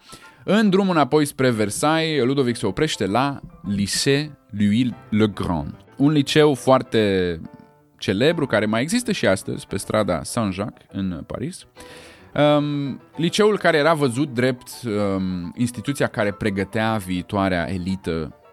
În 0.45 0.71
drum 0.71 0.91
înapoi 0.91 1.25
spre 1.25 1.51
Versailles, 1.51 2.25
Ludovic 2.25 2.57
se 2.57 2.67
oprește 2.67 3.07
la 3.07 3.41
Lycée 3.73 4.31
Louis 4.51 4.91
le 5.09 5.27
Grand, 5.27 5.75
un 5.97 6.11
liceu 6.11 6.55
foarte 6.55 7.41
celebru 7.99 8.47
care 8.47 8.67
mai 8.67 8.83
există 8.83 9.13
și 9.13 9.27
astăzi 9.27 9.67
pe 9.67 9.77
strada 9.77 10.23
Saint-Jacques 10.23 10.87
în 10.93 11.25
Paris. 11.27 11.67
Um, 12.35 13.01
liceul 13.17 13.59
care 13.59 13.77
era 13.77 13.95
văzut 13.95 14.35
drept 14.35 14.69
um, 14.85 15.53
instituția 15.57 16.07
care 16.07 16.33
pregătea 16.33 16.97
viitoarea 16.97 17.73
elită 17.73 18.39
Uh, 18.39 18.44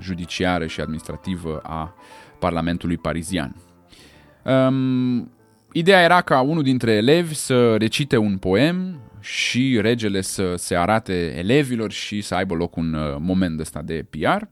judiciară 0.00 0.66
și 0.66 0.80
administrativă 0.80 1.60
a 1.62 1.94
Parlamentului 2.38 2.96
parizian. 2.96 3.56
Um, 4.44 5.32
ideea 5.72 6.02
era 6.02 6.20
ca 6.20 6.40
unul 6.40 6.62
dintre 6.62 6.92
elevi 6.92 7.34
să 7.34 7.76
recite 7.76 8.16
un 8.16 8.38
poem 8.38 9.00
și 9.20 9.80
regele 9.80 10.20
să 10.20 10.54
se 10.56 10.76
arate 10.76 11.34
elevilor 11.36 11.92
și 11.92 12.20
să 12.20 12.34
aibă 12.34 12.54
loc 12.54 12.76
un 12.76 12.94
uh, 12.94 13.16
moment 13.18 13.60
ăsta 13.60 13.82
de 13.82 14.06
PR. 14.10 14.42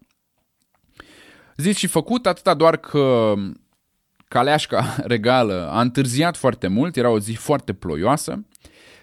Zis 1.56 1.76
și 1.76 1.87
făcut, 1.87 2.26
atâta 2.26 2.54
doar 2.54 2.76
că 2.76 3.35
caleașca 4.28 4.97
regală 5.14 5.68
a 5.73 5.80
întârziat 5.80 6.37
foarte 6.37 6.66
mult, 6.66 6.97
era 6.97 7.11
o 7.11 7.18
zi 7.18 7.32
foarte 7.32 7.73
ploioasă 7.73 8.47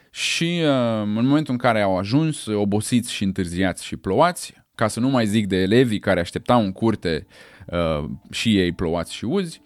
și 0.10 0.62
uh, 0.64 1.02
în 1.02 1.26
momentul 1.26 1.54
în 1.54 1.60
care 1.60 1.82
au 1.82 1.98
ajuns 1.98 2.46
obosiți 2.46 3.14
și 3.14 3.24
întârziați 3.24 3.86
și 3.86 3.96
plouați, 3.96 4.65
ca 4.76 4.88
să 4.88 5.00
nu 5.00 5.10
mai 5.10 5.26
zic 5.26 5.48
de 5.48 5.56
elevii 5.56 6.00
care 6.00 6.20
așteptau 6.20 6.64
în 6.64 6.72
curte 6.72 7.28
uh, 7.66 8.10
și 8.32 8.58
ei 8.58 8.72
plouați 8.72 9.14
și 9.14 9.26
uzi, 9.26 9.62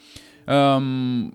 um, 0.47 1.33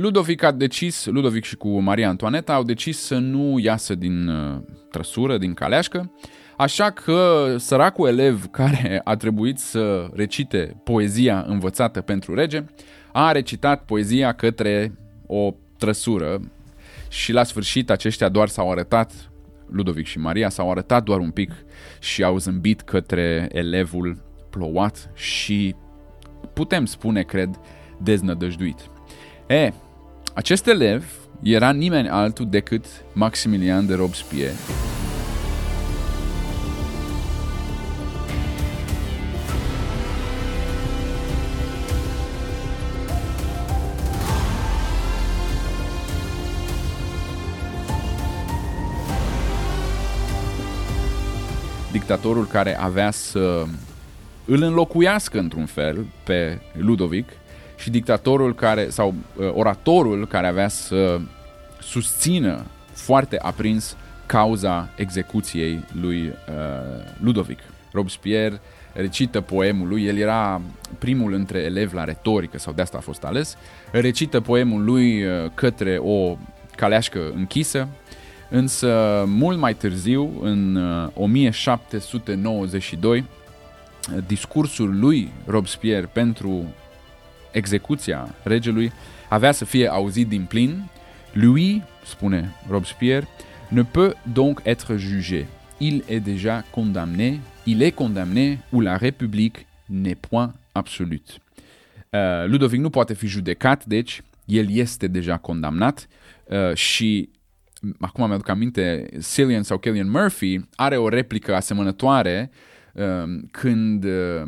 Ludovic 0.00 0.42
a 0.42 0.52
decis, 0.52 1.06
Ludovic 1.06 1.44
și 1.44 1.56
cu 1.56 1.80
Maria 1.80 2.08
Antoaneta 2.08 2.54
au 2.54 2.62
decis 2.62 2.98
să 2.98 3.18
nu 3.18 3.58
iasă 3.58 3.94
din 3.94 4.28
uh, 4.28 4.60
trăsură, 4.90 5.38
din 5.38 5.54
caleașcă, 5.54 6.12
așa 6.56 6.90
că 6.90 7.54
săracul 7.58 8.08
elev 8.08 8.46
care 8.46 9.00
a 9.04 9.16
trebuit 9.16 9.58
să 9.58 10.08
recite 10.12 10.80
poezia 10.84 11.44
învățată 11.46 12.00
pentru 12.00 12.34
rege, 12.34 12.64
a 13.12 13.32
recitat 13.32 13.84
poezia 13.84 14.32
către 14.32 14.92
o 15.26 15.54
trăsură 15.78 16.40
și 17.08 17.32
la 17.32 17.42
sfârșit 17.42 17.90
aceștia 17.90 18.28
doar 18.28 18.48
s-au 18.48 18.70
arătat 18.70 19.30
Ludovic 19.66 20.06
și 20.06 20.18
Maria 20.18 20.48
s-au 20.48 20.70
arătat 20.70 21.04
doar 21.04 21.18
un 21.18 21.30
pic 21.30 21.50
și 22.00 22.22
au 22.22 22.38
zâmbit 22.38 22.80
către 22.80 23.48
elevul 23.52 24.22
plouat 24.50 25.10
și 25.14 25.74
putem 26.52 26.84
spune, 26.84 27.22
cred, 27.22 27.60
deznădăjduit. 28.02 28.78
E, 29.46 29.72
acest 30.34 30.66
elev 30.66 31.04
era 31.42 31.72
nimeni 31.72 32.08
altul 32.08 32.48
decât 32.50 32.84
Maximilian 33.12 33.86
de 33.86 33.94
Robespierre, 33.94 34.54
dictatorul 52.06 52.46
care 52.46 52.78
avea 52.78 53.10
să 53.10 53.64
îl 54.44 54.62
înlocuiască 54.62 55.38
într-un 55.38 55.66
fel 55.66 56.06
pe 56.24 56.60
Ludovic 56.72 57.28
și 57.76 57.90
dictatorul 57.90 58.54
care, 58.54 58.88
sau 58.88 59.14
uh, 59.36 59.50
oratorul 59.52 60.26
care 60.26 60.46
avea 60.46 60.68
să 60.68 61.20
susțină 61.80 62.64
foarte 62.92 63.38
aprins 63.38 63.96
cauza 64.26 64.88
execuției 64.96 65.84
lui 66.00 66.22
uh, 66.26 66.34
Ludovic. 67.20 67.58
Robespierre 67.92 68.60
recită 68.92 69.40
poemul 69.40 69.88
lui, 69.88 70.04
el 70.04 70.16
era 70.16 70.60
primul 70.98 71.32
între 71.32 71.58
elevi 71.58 71.94
la 71.94 72.04
retorică, 72.04 72.58
sau 72.58 72.72
de 72.72 72.82
asta 72.82 72.96
a 72.96 73.00
fost 73.00 73.24
ales, 73.24 73.56
recită 73.90 74.40
poemul 74.40 74.84
lui 74.84 75.24
uh, 75.24 75.50
către 75.54 75.98
o 75.98 76.36
caleașcă 76.76 77.32
închisă, 77.34 77.88
Însă, 78.56 79.24
mult 79.26 79.58
mai 79.58 79.74
târziu, 79.74 80.38
în 80.40 80.76
1792, 81.14 83.18
uh, 83.18 83.24
discursul 84.26 84.98
lui 84.98 85.28
Robespierre 85.46 86.06
pentru 86.06 86.74
execuția 87.52 88.34
regelui 88.42 88.92
avea 89.28 89.52
să 89.52 89.64
fie 89.64 89.88
auzit 89.88 90.28
din 90.28 90.44
plin. 90.44 90.84
Lui, 91.32 91.82
spune 92.04 92.54
Robespierre, 92.68 93.28
ne 93.68 93.82
peut 93.82 94.16
donc 94.32 94.60
être 94.64 94.96
jugé. 94.96 95.46
il 95.78 96.02
est 96.08 96.20
déjà 96.20 96.62
condamné, 96.70 97.40
il 97.66 97.82
est 97.82 97.94
condamné 97.94 98.58
ou 98.72 98.80
la 98.80 98.96
République 98.96 99.66
n'est 99.88 100.20
point 100.28 100.54
absolute. 100.72 101.40
Uh, 102.12 102.46
Ludovic 102.46 102.80
nu 102.80 102.90
poate 102.90 103.14
fi 103.14 103.26
judecat, 103.26 103.84
deci 103.84 104.22
el 104.44 104.70
este 104.70 105.06
deja 105.06 105.36
condamnat 105.36 106.08
uh, 106.44 106.74
și 106.74 107.28
acum 108.00 108.26
mi-aduc 108.26 108.48
aminte, 108.48 109.08
Cillian 109.32 109.62
sau 109.62 109.78
Killian 109.78 110.10
Murphy 110.10 110.60
are 110.74 110.96
o 110.96 111.08
replică 111.08 111.54
asemănătoare 111.54 112.50
uh, 112.94 113.04
când 113.50 114.04
uh, 114.04 114.42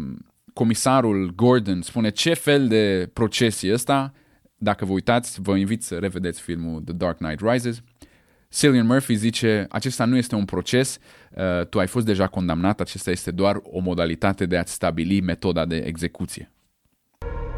comisarul 0.52 1.32
Gordon 1.34 1.82
spune 1.82 2.10
ce 2.10 2.34
fel 2.34 2.68
de 2.68 3.10
proces 3.12 3.62
e 3.62 3.72
ăsta. 3.72 4.12
Dacă 4.56 4.84
vă 4.84 4.92
uitați, 4.92 5.40
vă 5.40 5.56
invit 5.56 5.82
să 5.82 5.94
revedeți 5.94 6.40
filmul 6.40 6.80
The 6.80 6.94
Dark 6.94 7.16
Knight 7.16 7.40
Rises. 7.40 7.80
Cillian 8.48 8.86
Murphy 8.86 9.14
zice, 9.14 9.66
acesta 9.70 10.04
nu 10.04 10.16
este 10.16 10.34
un 10.34 10.44
proces, 10.44 10.98
uh, 11.30 11.66
tu 11.66 11.78
ai 11.78 11.86
fost 11.86 12.06
deja 12.06 12.26
condamnat, 12.26 12.80
acesta 12.80 13.10
este 13.10 13.30
doar 13.30 13.60
o 13.62 13.80
modalitate 13.80 14.46
de 14.46 14.56
a-ți 14.56 14.72
stabili 14.72 15.20
metoda 15.20 15.64
de 15.64 15.76
execuție. 15.76 16.50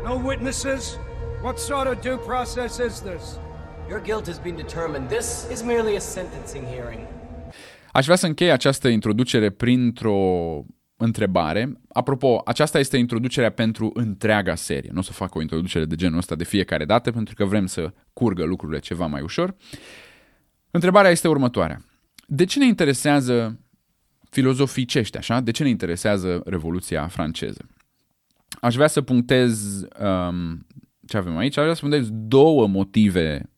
No 0.05 0.13
witnesses? 0.25 0.99
What 1.43 1.59
sort 1.59 1.89
of 1.89 2.01
due 2.03 2.17
process 2.17 2.79
is 2.79 3.01
this? 3.01 3.48
Your 3.89 4.03
guilt 4.03 4.27
has 4.27 4.39
been 4.39 4.57
determined. 4.57 5.09
This 5.09 5.47
is 5.53 5.63
merely 5.63 5.97
a 5.97 5.99
sentencing 5.99 6.65
hearing. 6.65 7.07
Aș 7.93 8.05
vrea 8.05 8.17
să 8.17 8.27
închei 8.27 8.51
această 8.51 8.89
introducere 8.89 9.51
printr-o 9.51 10.19
întrebare. 10.97 11.73
Apropo, 11.89 12.43
aceasta 12.45 12.79
este 12.79 12.97
introducerea 12.97 13.51
pentru 13.51 13.91
întreaga 13.95 14.55
serie. 14.55 14.91
Nu 14.93 14.99
o 14.99 15.03
să 15.03 15.13
fac 15.13 15.35
o 15.35 15.41
introducere 15.41 15.85
de 15.85 15.95
genul 15.95 16.19
ăsta 16.19 16.35
de 16.35 16.45
fiecare 16.45 16.85
dată, 16.85 17.11
pentru 17.11 17.35
că 17.35 17.45
vrem 17.45 17.67
să 17.67 17.93
curgă 18.13 18.45
lucrurile 18.45 18.79
ceva 18.79 19.07
mai 19.07 19.21
ușor. 19.21 19.57
Întrebarea 20.71 21.11
este 21.11 21.29
următoarea. 21.29 21.81
De 22.27 22.45
ce 22.45 22.59
ne 22.59 22.67
interesează 22.67 23.61
filozoficește, 24.31 25.19
așa? 25.19 25.41
De 25.41 25.51
ce 25.51 25.63
ne 25.63 25.69
interesează 25.69 26.43
Revoluția 26.45 27.07
franceză? 27.07 27.69
Aș 28.61 28.75
vrea 28.75 28.87
să 28.87 29.01
punctez 29.01 29.81
um, 29.81 30.67
ce 31.07 31.17
avem 31.17 31.37
aici, 31.37 31.57
aș 31.57 31.63
vrea 31.63 31.75
să 31.75 31.81
punctez 31.81 32.09
două 32.13 32.67
motive 32.67 33.51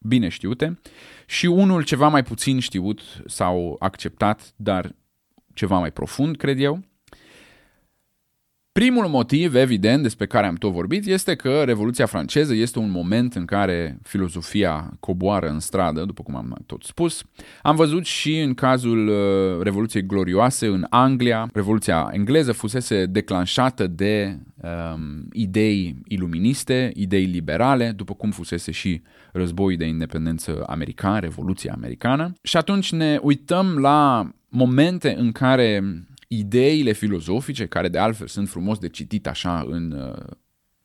bine 0.00 0.28
știute 0.28 0.78
și 1.26 1.46
unul 1.46 1.84
ceva 1.84 2.08
mai 2.08 2.22
puțin 2.22 2.58
știut 2.58 3.00
sau 3.26 3.76
acceptat, 3.78 4.52
dar 4.56 4.94
ceva 5.54 5.78
mai 5.78 5.90
profund, 5.90 6.36
cred 6.36 6.60
eu. 6.60 6.82
Primul 8.80 9.06
motiv, 9.06 9.54
evident, 9.54 10.02
despre 10.02 10.26
care 10.26 10.46
am 10.46 10.54
tot 10.54 10.72
vorbit, 10.72 11.06
este 11.06 11.34
că 11.34 11.62
Revoluția 11.64 12.06
franceză 12.06 12.54
este 12.54 12.78
un 12.78 12.90
moment 12.90 13.34
în 13.34 13.44
care 13.44 13.98
filozofia 14.02 14.96
coboară 15.00 15.48
în 15.48 15.60
stradă, 15.60 16.04
după 16.04 16.22
cum 16.22 16.36
am 16.36 16.56
tot 16.66 16.82
spus. 16.82 17.24
Am 17.62 17.76
văzut 17.76 18.04
și 18.04 18.38
în 18.38 18.54
cazul 18.54 19.08
uh, 19.08 19.62
Revoluției 19.62 20.06
Glorioase 20.06 20.66
în 20.66 20.86
Anglia, 20.90 21.48
Revoluția 21.52 22.08
engleză 22.12 22.52
fusese 22.52 23.06
declanșată 23.06 23.86
de 23.86 24.38
um, 24.62 25.28
idei 25.32 25.96
iluministe, 26.08 26.90
idei 26.94 27.24
liberale, 27.24 27.92
după 27.96 28.14
cum 28.14 28.30
fusese 28.30 28.70
și 28.70 29.02
războiul 29.32 29.78
de 29.78 29.86
independență 29.86 30.64
american, 30.66 31.20
Revoluția 31.20 31.72
americană. 31.76 32.32
Și 32.42 32.56
atunci 32.56 32.92
ne 32.92 33.18
uităm 33.22 33.78
la 33.78 34.30
momente 34.48 35.14
în 35.18 35.32
care 35.32 35.82
ideile 36.32 36.92
filozofice, 36.92 37.66
care 37.66 37.88
de 37.88 37.98
altfel 37.98 38.26
sunt 38.26 38.48
frumos 38.48 38.78
de 38.78 38.88
citit 38.88 39.26
așa 39.26 39.64
în 39.68 39.92
uh, 39.92 40.36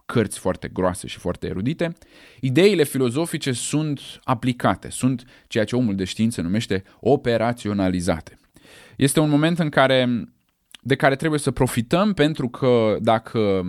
cărți 0.06 0.40
foarte 0.40 0.68
groase 0.68 1.08
și 1.08 1.18
foarte 1.18 1.48
erudite, 1.48 1.94
ideile 2.40 2.84
filozofice 2.84 3.52
sunt 3.52 4.00
aplicate, 4.24 4.90
sunt 4.90 5.24
ceea 5.48 5.64
ce 5.64 5.76
omul 5.76 5.96
de 5.96 6.04
știință 6.04 6.42
numește 6.42 6.84
operaționalizate. 7.00 8.40
Este 8.98 9.20
un 9.20 9.30
moment 9.30 9.60
în 9.60 9.70
care, 9.70 10.24
de 10.82 10.96
care 10.96 11.16
trebuie 11.16 11.40
să 11.40 11.52
profităm 11.52 12.14
pentru 12.14 12.50
că 12.50 12.98
dacă 13.02 13.64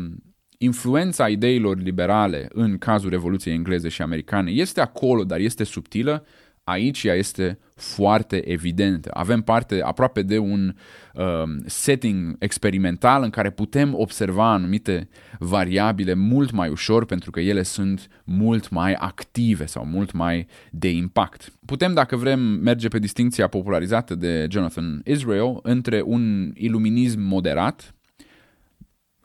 influența 0.59 1.28
ideilor 1.28 1.78
liberale 1.78 2.49
în 2.52 2.78
cazul 2.78 3.10
Revoluției 3.10 3.54
engleze 3.54 3.89
și 3.89 4.02
americane 4.02 4.50
este 4.50 4.80
acolo, 4.80 5.25
dar 5.25 5.39
este 5.39 5.65
subtilă, 5.65 6.26
aici 6.69 7.05
ea 7.05 7.15
este 7.15 7.59
foarte 7.75 8.50
evidentă. 8.50 9.11
Avem 9.13 9.41
parte 9.41 9.83
aproape 9.83 10.23
de 10.23 10.39
un 10.39 10.75
uh, 11.15 11.25
setting 11.67 12.37
experimental 12.39 13.23
în 13.23 13.31
care 13.31 13.50
putem 13.50 13.95
observa 13.95 14.52
anumite 14.52 15.09
variabile 15.39 16.15
mult 16.15 16.50
mai 16.50 16.69
ușor 16.69 17.05
pentru 17.05 17.31
că 17.31 17.41
ele 17.41 17.63
sunt 17.63 18.09
mult 18.25 18.71
mai 18.71 18.93
active 18.93 19.67
sau 19.67 19.85
mult 19.85 20.13
mai 20.13 20.47
de 20.71 20.91
impact. 20.91 21.52
Putem, 21.67 21.95
dacă 21.95 22.17
vrem, 22.17 22.41
merge 22.41 22.89
pe 22.89 22.99
distinția 22.99 23.47
popularizată 23.47 24.15
de 24.15 24.47
Jonathan 24.50 25.00
Israel 25.05 25.59
între 25.63 26.02
un 26.05 26.50
iluminism 26.55 27.21
moderat, 27.21 27.95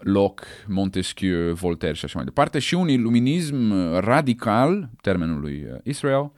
Locke, 0.03 0.45
Montesquieu, 0.67 1.53
Voltaire 1.53 1.95
și 1.95 2.05
așa 2.05 2.15
mai 2.15 2.25
departe, 2.25 2.59
și 2.59 2.73
un 2.73 2.89
iluminism 2.89 3.71
radical, 3.99 4.89
termenul 5.01 5.39
lui 5.39 5.65
uh, 5.71 5.79
Israel, 5.83 6.21
uh, 6.21 6.31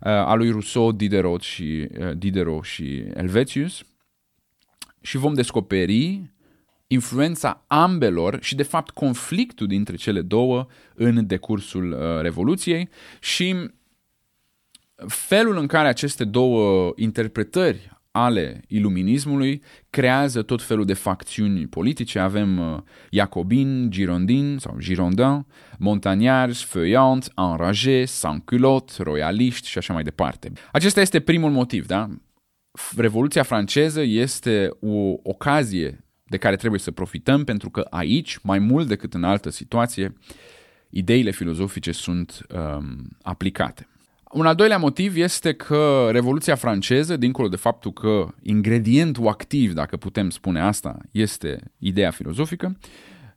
a 0.00 0.34
lui 0.34 0.50
Rousseau, 0.50 0.92
Diderot 0.92 1.40
și, 1.40 1.88
uh, 1.98 2.16
Diderot 2.16 2.64
și 2.64 3.04
Helvetius, 3.14 3.82
și 5.00 5.16
vom 5.16 5.34
descoperi 5.34 6.30
influența 6.86 7.64
ambelor 7.66 8.38
și, 8.42 8.54
de 8.54 8.62
fapt, 8.62 8.90
conflictul 8.90 9.66
dintre 9.66 9.96
cele 9.96 10.20
două 10.20 10.66
în 10.94 11.26
decursul 11.26 12.18
Revoluției 12.22 12.88
și 13.20 13.70
felul 15.06 15.56
în 15.56 15.66
care 15.66 15.88
aceste 15.88 16.24
două 16.24 16.92
interpretări 16.96 17.99
ale 18.24 18.62
iluminismului 18.68 19.62
creează 19.90 20.42
tot 20.42 20.62
felul 20.62 20.84
de 20.84 20.94
facțiuni 20.94 21.66
politice. 21.66 22.18
Avem 22.18 22.58
uh, 22.58 22.78
Jacobin, 23.10 23.90
Girondin 23.90 24.56
sau 24.58 24.76
Girondin, 24.78 25.46
Montagnards, 25.78 26.62
Feuillants, 26.62 27.30
Enragés, 27.36 28.12
Sans-Culottes, 28.12 28.98
Royaliști 28.98 29.68
și 29.68 29.78
așa 29.78 29.92
mai 29.92 30.02
departe. 30.02 30.52
Acesta 30.72 31.00
este 31.00 31.20
primul 31.20 31.50
motiv, 31.50 31.86
da? 31.86 32.08
Revoluția 32.96 33.42
franceză 33.42 34.00
este 34.02 34.68
o 34.80 35.14
ocazie 35.22 36.04
de 36.24 36.36
care 36.36 36.56
trebuie 36.56 36.80
să 36.80 36.90
profităm 36.90 37.44
pentru 37.44 37.70
că 37.70 37.86
aici, 37.90 38.38
mai 38.42 38.58
mult 38.58 38.88
decât 38.88 39.14
în 39.14 39.24
altă 39.24 39.50
situație, 39.50 40.16
ideile 40.90 41.30
filozofice 41.30 41.92
sunt 41.92 42.46
um, 42.54 43.08
aplicate. 43.22 43.89
Un 44.32 44.46
al 44.46 44.54
doilea 44.54 44.78
motiv 44.78 45.16
este 45.16 45.52
că 45.52 46.08
Revoluția 46.10 46.54
franceză, 46.54 47.16
dincolo 47.16 47.48
de 47.48 47.56
faptul 47.56 47.92
că 47.92 48.26
ingredientul 48.42 49.28
activ, 49.28 49.72
dacă 49.72 49.96
putem 49.96 50.30
spune 50.30 50.60
asta, 50.60 50.98
este 51.10 51.72
ideea 51.78 52.10
filozofică, 52.10 52.78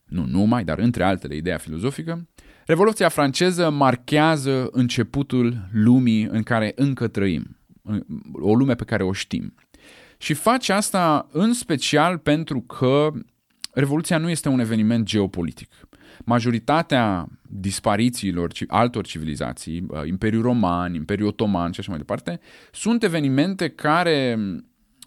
nu 0.06 0.26
numai, 0.26 0.64
dar 0.64 0.80
între 0.80 1.04
altele 1.04 1.36
ideea 1.36 1.58
filozofică, 1.58 2.28
Revoluția 2.66 3.10
franceză 3.10 3.70
marchează 3.70 4.68
începutul 4.72 5.68
lumii 5.72 6.24
în 6.24 6.44
care 6.44 6.72
încă 6.76 7.08
trăim, 7.08 7.58
o 8.34 8.56
lume 8.56 8.76
pe 8.76 8.84
care 8.84 9.04
o 9.04 9.14
știm. 9.14 9.54
Și 10.18 10.34
face 10.34 10.74
asta 10.74 11.28
în 11.32 11.54
special 11.54 12.18
pentru 12.18 12.62
că 12.62 13.12
Revoluția 13.74 14.18
nu 14.18 14.30
este 14.30 14.50
un 14.50 14.60
eveniment 14.60 15.06
geopolitic 15.06 15.70
majoritatea 16.26 17.28
disparițiilor 17.42 18.52
altor 18.68 19.06
civilizații, 19.06 19.86
uh, 19.88 20.02
Imperiul 20.06 20.42
Roman, 20.42 20.94
Imperiul 20.94 21.28
Otoman 21.28 21.72
și 21.72 21.80
așa 21.80 21.90
mai 21.90 22.00
departe, 22.00 22.40
sunt 22.72 23.04
evenimente 23.04 23.70
care 23.70 24.38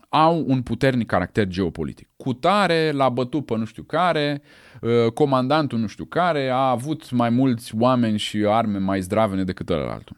au 0.09 0.45
un 0.47 0.63
puternic 0.63 1.07
caracter 1.07 1.47
geopolitic. 1.47 2.09
Cu 2.17 2.33
tare 2.33 2.91
l-a 2.91 3.09
bătut 3.09 3.47
pe 3.47 3.57
nu 3.57 3.65
știu 3.65 3.83
care, 3.83 4.43
uh, 4.81 5.13
comandantul 5.13 5.79
nu 5.79 5.87
știu 5.87 6.05
care 6.05 6.49
a 6.49 6.71
avut 6.71 7.11
mai 7.11 7.31
mulți 7.31 7.75
oameni 7.79 8.19
și 8.19 8.45
arme 8.49 8.79
mai 8.79 9.01
zdravene 9.01 9.45
decât 9.45 9.69
ălălaltul. 9.69 10.17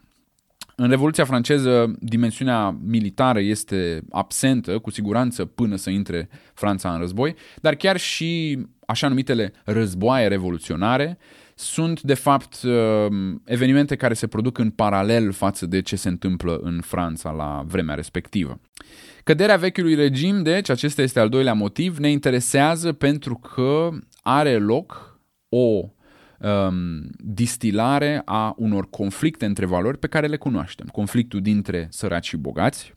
În 0.81 0.89
Revoluția 0.89 1.25
franceză, 1.25 1.93
dimensiunea 1.99 2.79
militară 2.85 3.41
este 3.41 4.03
absentă, 4.11 4.79
cu 4.79 4.91
siguranță, 4.91 5.45
până 5.45 5.77
să 5.77 5.91
intre 5.91 6.29
Franța 6.55 6.93
în 6.93 6.99
război, 6.99 7.35
dar 7.61 7.75
chiar 7.75 7.97
și 7.97 8.59
așa 8.87 9.09
numitele 9.09 9.53
războaie 9.65 10.27
revoluționare 10.27 11.19
sunt, 11.55 12.01
de 12.03 12.15
fapt, 12.15 12.63
uh, 12.63 13.07
evenimente 13.45 13.97
care 13.97 14.15
se 14.15 14.27
produc 14.27 14.59
în 14.59 14.71
paralel 14.71 15.33
față 15.33 15.67
de 15.67 15.81
ce 15.81 15.97
se 15.97 16.09
întâmplă 16.09 16.61
în 16.63 16.81
Franța 16.81 17.31
la 17.31 17.65
vremea 17.67 17.95
respectivă. 17.95 18.61
Căderea 19.25 19.57
vechiului 19.57 19.95
regim, 19.95 20.43
deci, 20.43 20.71
acesta 20.71 21.03
este 21.03 21.21
al 21.21 21.29
doilea 21.29 21.55
motiv, 21.55 21.97
ne 21.97 22.11
interesează 22.11 22.93
pentru 22.93 23.35
că 23.35 23.89
are 24.23 24.59
loc 24.59 25.19
o 25.49 25.89
um, 26.39 27.11
distilare 27.19 28.23
a 28.25 28.55
unor 28.57 28.91
conflicte 28.91 29.45
între 29.45 29.67
valori 29.67 29.99
pe 29.99 30.07
care 30.07 30.27
le 30.27 30.37
cunoaștem. 30.37 30.87
Conflictul 30.87 31.41
dintre 31.41 31.87
săraci 31.91 32.27
și 32.27 32.37
bogați, 32.37 32.95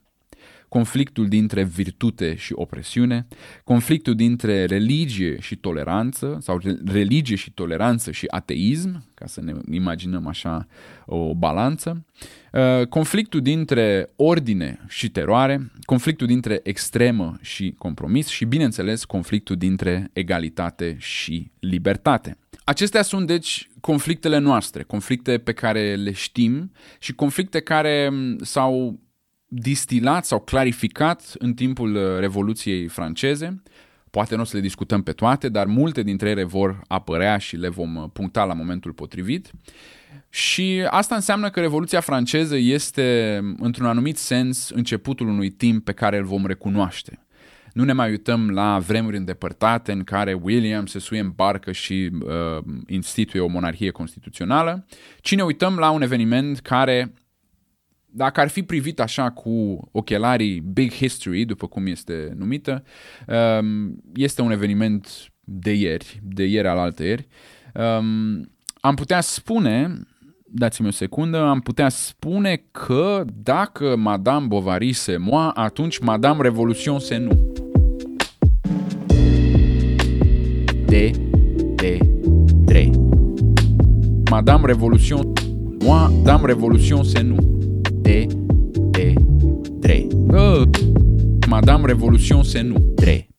conflictul 0.71 1.27
dintre 1.27 1.63
virtute 1.63 2.36
și 2.36 2.53
opresiune, 2.55 3.27
conflictul 3.63 4.15
dintre 4.15 4.65
religie 4.65 5.39
și 5.39 5.55
toleranță 5.55 6.38
sau 6.41 6.60
religie 6.86 7.36
și 7.36 7.51
toleranță 7.51 8.12
și 8.12 8.25
ateism, 8.29 9.03
ca 9.13 9.25
să 9.25 9.41
ne 9.41 9.53
imaginăm 9.71 10.27
așa 10.27 10.67
o 11.05 11.36
balanță, 11.36 12.05
uh, 12.51 12.88
conflictul 12.88 13.41
dintre 13.41 14.10
ordine 14.15 14.79
și 14.88 15.10
teroare, 15.10 15.71
conflictul 15.81 16.27
dintre 16.27 16.60
extremă 16.63 17.38
și 17.41 17.75
compromis 17.77 18.27
și, 18.27 18.45
bineînțeles, 18.45 19.05
conflictul 19.05 19.55
dintre 19.55 20.10
egalitate 20.13 20.95
și 20.99 21.51
libertate. 21.60 22.38
Acestea 22.63 23.01
sunt, 23.01 23.27
deci, 23.27 23.69
conflictele 23.79 24.38
noastre, 24.38 24.84
conflicte 24.84 25.38
pe 25.38 25.53
care 25.53 25.95
le 25.95 26.12
știm 26.12 26.71
și 26.99 27.13
conflicte 27.13 27.60
care 27.60 28.10
s-au 28.41 28.99
distilat 29.54 30.26
sau 30.26 30.40
clarificat 30.40 31.34
în 31.38 31.54
timpul 31.54 31.96
uh, 31.96 32.20
Revoluției 32.20 32.88
franceze. 32.88 33.62
Poate 34.10 34.36
nu 34.36 34.42
o 34.42 34.46
să 34.46 34.56
le 34.56 34.62
discutăm 34.62 35.02
pe 35.04 35.12
toate, 35.12 35.50
dar 35.50 35.66
multe 35.66 36.04
dintre 36.04 36.30
ele 36.30 36.44
vor 36.44 36.82
apărea 36.88 37.38
și 37.38 37.56
le 37.56 37.70
vom 37.70 37.96
uh, 37.96 38.10
puncta 38.14 38.44
la 38.44 38.54
momentul 38.54 38.92
potrivit. 38.92 39.52
Și 40.30 40.84
asta 40.90 41.16
înseamnă 41.16 41.50
că 41.50 41.60
Revoluția 41.60 42.00
franceză 42.00 42.56
este, 42.56 43.40
într-un 43.58 43.86
anumit 43.86 44.18
sens, 44.18 44.70
începutul 44.70 45.28
unui 45.28 45.50
timp 45.50 45.84
pe 45.84 45.92
care 45.92 46.18
îl 46.18 46.24
vom 46.24 46.46
recunoaște. 46.46 47.26
Nu 47.74 47.84
ne 47.84 47.94
mai 47.94 48.10
uităm 48.10 48.50
la 48.50 48.80
vremuri 48.80 49.18
îndepărtate 49.18 49.92
în 49.92 50.04
care 50.04 50.34
William 50.34 50.86
se 50.86 51.00
suie 51.00 51.20
în 51.20 51.32
barcă 51.36 51.72
și 51.72 52.10
uh, 52.14 52.64
instituie 52.88 53.42
o 53.42 53.48
monarhie 53.48 53.90
constituțională, 53.90 54.86
ci 55.22 55.36
ne 55.36 55.44
uităm 55.44 55.76
la 55.76 55.90
un 55.90 56.02
eveniment 56.02 56.60
care, 56.60 57.14
dacă 58.13 58.39
ar 58.39 58.47
fi 58.47 58.63
privit 58.63 59.00
așa 59.00 59.30
cu 59.30 59.80
ochelarii 59.91 60.60
Big 60.60 60.91
History, 60.91 61.45
după 61.45 61.67
cum 61.67 61.86
este 61.86 62.34
numită, 62.38 62.84
uh, 63.28 63.89
este 64.15 64.41
un 64.41 64.52
eveniment 64.52 65.32
de 65.43 65.74
ieri, 65.74 66.19
de 66.24 66.43
ieri 66.43 66.67
al 66.67 66.78
alte 66.78 67.04
ieri. 67.04 67.28
Um, 67.74 68.50
am 68.82 68.95
putea 68.95 69.21
spune 69.21 70.06
dați-mi 70.54 70.88
o 70.88 70.91
secundă, 70.91 71.38
am 71.38 71.60
putea 71.60 71.89
spune 71.89 72.63
că 72.71 73.24
dacă 73.43 73.95
Madame 73.95 74.45
Bovary 74.45 74.93
se 74.93 75.17
moa, 75.17 75.50
atunci 75.50 76.00
Madame 76.00 76.41
Revolution 76.41 77.00
se 77.00 77.17
nu. 77.17 77.54
D, 80.86 81.12
D, 81.76 81.82
3. 82.65 82.91
Madame 84.30 84.65
Revolution, 84.65 85.34
moi, 85.84 86.21
Dame 86.24 86.45
Revolution, 86.45 87.04
c'est 87.04 87.24
nous. 87.24 87.61
D, 88.02 88.26
D, 88.92 89.14
3. 89.82 90.08
Uh, 90.12 90.70
Madame 91.48 91.86
Revolution, 91.86 92.44
c'est 92.44 92.64
nous. 92.64 92.94
3. 92.96 93.30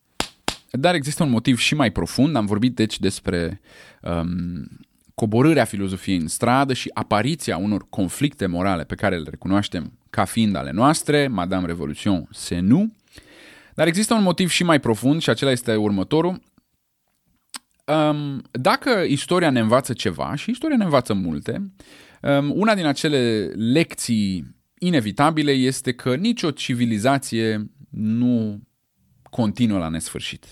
Dar 0.71 0.95
există 0.95 1.23
un 1.23 1.31
motiv 1.31 1.59
și 1.59 1.75
mai 1.75 1.91
profund. 1.91 2.37
Am 2.37 2.47
vorbit 2.47 2.75
deci 2.75 2.99
despre 2.99 3.61
um, 4.03 4.67
coborârea 5.15 5.65
filozofiei 5.65 6.17
în 6.17 6.29
stradă 6.29 6.73
și 6.73 6.91
apariția 6.95 7.57
unor 7.57 7.87
conflicte 7.89 8.47
morale 8.47 8.85
pe 8.85 8.95
care 8.95 9.17
le 9.17 9.29
recunoaștem 9.31 9.93
ca 10.11 10.25
fiind 10.25 10.57
ale 10.57 10.71
noastre, 10.71 11.29
Madame 11.29 11.67
Revolution, 11.67 12.29
c'est 12.35 12.61
nous. 12.61 12.89
Dar 13.75 13.87
există 13.87 14.15
un 14.15 14.23
motiv 14.23 14.51
și 14.51 14.65
mai 14.65 14.81
profund 14.81 15.21
și 15.21 15.31
acela 15.31 15.51
este 15.51 15.75
următorul. 15.75 16.41
Um, 17.85 18.43
dacă 18.51 19.05
istoria 19.07 19.51
ne 19.51 19.61
învață 19.61 19.93
ceva, 19.93 20.35
și 20.35 20.51
istoria 20.51 20.77
ne 20.77 20.85
învață 20.85 21.15
multe, 21.15 21.53
um, 21.53 21.73
una 22.53 22.75
din 22.75 22.87
acele 22.87 23.47
lecții 23.55 24.57
inevitabile 24.79 25.53
este 25.53 25.93
că 25.93 26.15
nicio 26.15 26.51
civilizație 26.51 27.71
nu 27.91 28.63
continuă 29.31 29.79
la 29.79 29.89
nesfârșit. 29.89 30.45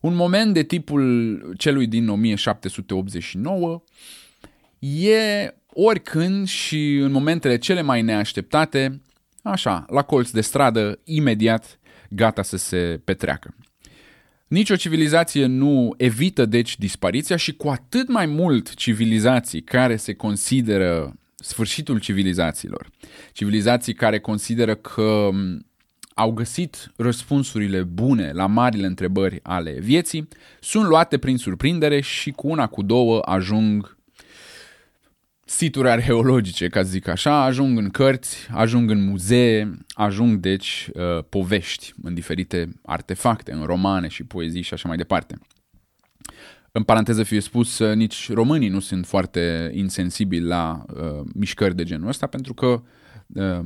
Un 0.00 0.14
moment 0.14 0.54
de 0.54 0.62
tipul 0.62 1.54
celui 1.58 1.86
din 1.86 2.08
1789 2.08 3.82
e 4.78 5.54
oricând 5.72 6.48
și 6.48 6.96
în 6.96 7.12
momentele 7.12 7.58
cele 7.58 7.80
mai 7.82 8.02
neașteptate, 8.02 9.02
așa, 9.42 9.84
la 9.88 10.02
colț 10.02 10.30
de 10.30 10.40
stradă, 10.40 11.00
imediat 11.04 11.78
gata 12.10 12.42
să 12.42 12.56
se 12.56 13.00
petreacă. 13.04 13.54
Nici 14.46 14.70
o 14.70 14.76
civilizație 14.76 15.46
nu 15.46 15.94
evită 15.96 16.44
deci 16.44 16.78
dispariția 16.78 17.36
și 17.36 17.52
cu 17.52 17.68
atât 17.68 18.08
mai 18.08 18.26
mult 18.26 18.74
civilizații 18.74 19.62
care 19.62 19.96
se 19.96 20.14
consideră 20.14 21.14
sfârșitul 21.36 21.98
civilizațiilor. 21.98 22.90
Civilizații 23.32 23.94
care 23.94 24.18
consideră 24.18 24.74
că 24.74 25.28
au 26.14 26.32
găsit 26.32 26.92
răspunsurile 26.96 27.82
bune 27.82 28.32
la 28.32 28.46
marile 28.46 28.86
întrebări 28.86 29.40
ale 29.42 29.78
vieții, 29.80 30.28
sunt 30.60 30.84
luate 30.86 31.18
prin 31.18 31.36
surprindere 31.36 32.00
și 32.00 32.30
cu 32.30 32.48
una 32.48 32.66
cu 32.66 32.82
două 32.82 33.20
ajung 33.24 33.96
situri 35.44 35.88
arheologice, 35.88 36.68
ca 36.68 36.82
să 36.82 36.88
zic 36.88 37.08
așa, 37.08 37.42
ajung 37.42 37.78
în 37.78 37.90
cărți, 37.90 38.48
ajung 38.50 38.90
în 38.90 39.04
muzee, 39.04 39.78
ajung 39.88 40.38
deci 40.38 40.88
uh, 40.92 41.24
povești 41.28 41.92
în 42.02 42.14
diferite 42.14 42.80
artefacte, 42.82 43.52
în 43.52 43.64
romane 43.64 44.08
și 44.08 44.24
poezii 44.24 44.62
și 44.62 44.74
așa 44.74 44.88
mai 44.88 44.96
departe. 44.96 45.38
În 46.72 46.82
paranteză 46.82 47.22
fie 47.22 47.40
spus, 47.40 47.78
uh, 47.78 47.94
nici 47.94 48.32
românii 48.32 48.68
nu 48.68 48.80
sunt 48.80 49.06
foarte 49.06 49.70
insensibili 49.74 50.46
la 50.46 50.84
uh, 50.94 51.26
mișcări 51.34 51.76
de 51.76 51.82
genul 51.82 52.08
ăsta, 52.08 52.26
pentru 52.26 52.54
că 52.54 52.82
uh, 53.26 53.64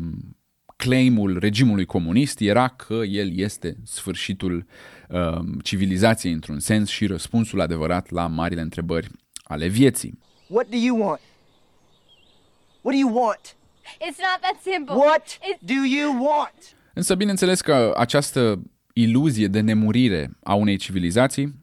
claimul 0.77 1.38
regimului 1.38 1.85
comunist 1.85 2.41
era 2.41 2.69
că 2.69 2.95
el 2.95 3.38
este 3.38 3.77
sfârșitul 3.85 4.67
uh, 5.09 5.38
civilizației 5.62 6.33
într-un 6.33 6.59
sens 6.59 6.88
și 6.88 7.07
răspunsul 7.07 7.61
adevărat 7.61 8.11
la 8.11 8.27
marile 8.27 8.61
întrebări 8.61 9.11
ale 9.43 9.67
vieții. 9.67 10.19
What 10.49 10.69
do 10.69 10.77
you 10.77 11.01
want? 11.01 11.21
What 12.81 12.95
do 12.95 12.99
you 12.99 13.14
want? 13.23 13.57
It's 14.01 14.19
not 14.19 14.41
that 14.41 14.57
simple. 14.62 14.95
What 14.95 15.27
It's... 15.27 15.59
do 15.61 15.85
you 15.99 16.12
want? 16.12 16.77
Însă, 16.95 17.14
bineînțeles 17.14 17.61
că 17.61 17.95
această 17.97 18.62
iluzie 18.93 19.47
de 19.47 19.61
nemurire 19.61 20.31
a 20.43 20.55
unei 20.55 20.77
civilizații 20.77 21.55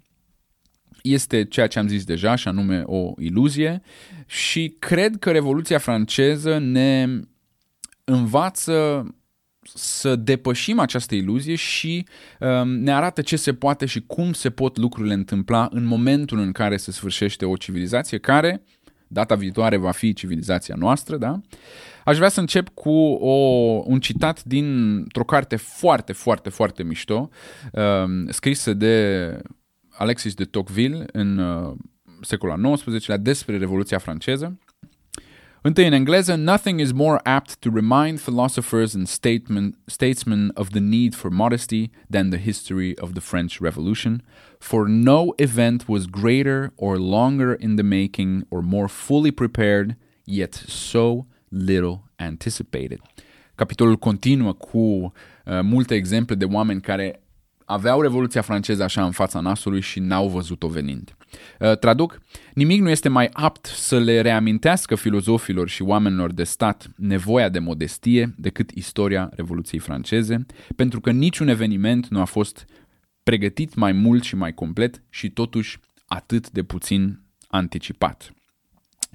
este 1.02 1.46
ceea 1.46 1.68
ce 1.68 1.80
am 1.80 1.88
zis 1.88 2.04
deja, 2.04 2.36
și 2.36 2.48
anume 2.48 2.84
o 2.86 3.14
iluzie 3.18 3.82
și 4.26 4.76
cred 4.80 5.18
că 5.20 5.32
Revoluția 5.32 5.78
franceză 5.78 6.58
ne 6.58 7.08
învață 8.04 9.08
să 9.74 10.16
depășim 10.16 10.80
această 10.80 11.16
iluzie 11.16 11.56
și 11.56 12.06
um, 12.40 12.70
ne 12.70 12.94
arată 12.94 13.22
ce 13.22 13.36
se 13.36 13.54
poate 13.54 13.86
și 13.86 14.02
cum 14.02 14.34
se 14.34 14.50
pot 14.50 14.78
lucrurile 14.78 15.14
întâmpla 15.14 15.68
în 15.72 15.84
momentul 15.84 16.40
în 16.40 16.52
care 16.52 16.78
se 16.78 16.92
sfârșește 16.92 17.46
o 17.46 17.56
civilizație 17.56 18.18
care, 18.18 18.64
data 19.08 19.36
viitoare, 19.36 19.78
va 19.78 19.92
fi 19.92 20.14
civilizația 20.14 20.76
noastră, 20.78 21.18
da? 21.18 21.42
Aș 22.06 22.18
vrea 22.18 22.30
să 22.30 22.40
încep 22.40 22.70
cu 22.70 22.92
o, 23.14 23.34
un 23.86 24.00
citat 24.00 24.44
dintr-o 24.44 25.24
carte 25.24 25.56
foarte, 25.56 26.14
foarte, 26.14 26.50
foarte 26.50 26.84
mișto, 26.84 27.30
um, 27.72 28.28
scrisă 28.30 28.74
de 28.74 29.38
Alexis 29.90 30.34
de 30.34 30.44
Tocqueville 30.44 31.06
în 31.12 31.38
uh, 31.38 31.74
secolul 32.22 32.66
al 32.66 32.76
XIX-lea 32.76 33.18
despre 33.18 33.58
Revoluția 33.58 33.98
franceză. 33.98 34.60
Întâi 35.68 35.88
în 35.88 35.94
engleză, 35.94 36.36
nothing 36.36 36.80
is 36.80 36.92
more 36.92 37.20
apt 37.24 37.58
to 37.58 37.70
remind 37.74 38.20
philosophers 38.20 38.94
and 38.94 39.08
statement, 39.08 39.78
statesmen 39.86 40.52
of 40.54 40.70
the 40.70 40.80
need 40.80 41.16
for 41.16 41.32
modesty 41.32 41.90
than 42.10 42.30
the 42.30 42.40
history 42.40 42.94
of 43.00 43.12
the 43.12 43.20
French 43.22 43.60
Revolution, 43.60 44.24
for 44.60 44.88
no 44.88 45.26
event 45.36 45.86
was 45.88 46.06
greater 46.06 46.72
or 46.76 46.98
longer 46.98 47.56
in 47.60 47.76
the 47.76 47.84
making 47.84 48.46
or 48.50 48.62
more 48.62 48.88
fully 48.88 49.32
prepared, 49.32 49.96
yet 50.24 50.54
so 50.68 51.26
little 51.50 52.00
anticipated. 52.16 53.00
Capitolul 53.56 53.98
continuă 53.98 54.54
cu 54.54 54.78
uh, 54.78 55.12
multe 55.62 55.96
exemple 55.96 56.36
de 56.36 56.46
oameni 56.46 56.82
care 56.82 57.22
aveau 57.66 58.02
Revoluția 58.02 58.42
franceză 58.42 58.84
așa 58.84 59.06
în 59.06 59.12
fața 59.12 59.40
nasului 59.40 59.82
și 59.82 60.00
n-au 60.00 60.28
văzut-o 60.28 60.68
venind. 60.68 61.16
Uh, 61.60 61.78
traduc, 61.78 62.22
nimic 62.54 62.82
nu 62.82 62.90
este 62.90 63.10
mai 63.10 63.30
apt 63.34 63.66
să 63.66 64.00
le 64.00 64.22
reamintească 64.22 64.96
filozofilor 64.96 65.70
și 65.70 65.82
oamenilor 65.82 66.34
de 66.34 66.44
stat 66.44 66.88
nevoia 66.96 67.50
de 67.50 67.60
modestie 67.60 68.34
decât 68.38 68.72
istoria 68.72 69.30
Revoluției 69.36 69.80
franceze, 69.80 70.46
pentru 70.76 71.00
că 71.00 71.12
niciun 71.12 71.48
eveniment 71.48 72.08
nu 72.08 72.20
a 72.20 72.26
fost 72.26 72.66
pregătit 73.24 73.76
mai 73.76 73.92
mult 73.92 74.24
și 74.24 74.36
mai 74.36 74.54
complet 74.54 75.04
și 75.10 75.30
totuși 75.30 75.80
atât 76.06 76.50
de 76.50 76.64
puțin 76.64 77.22
anticipat. 77.48 78.34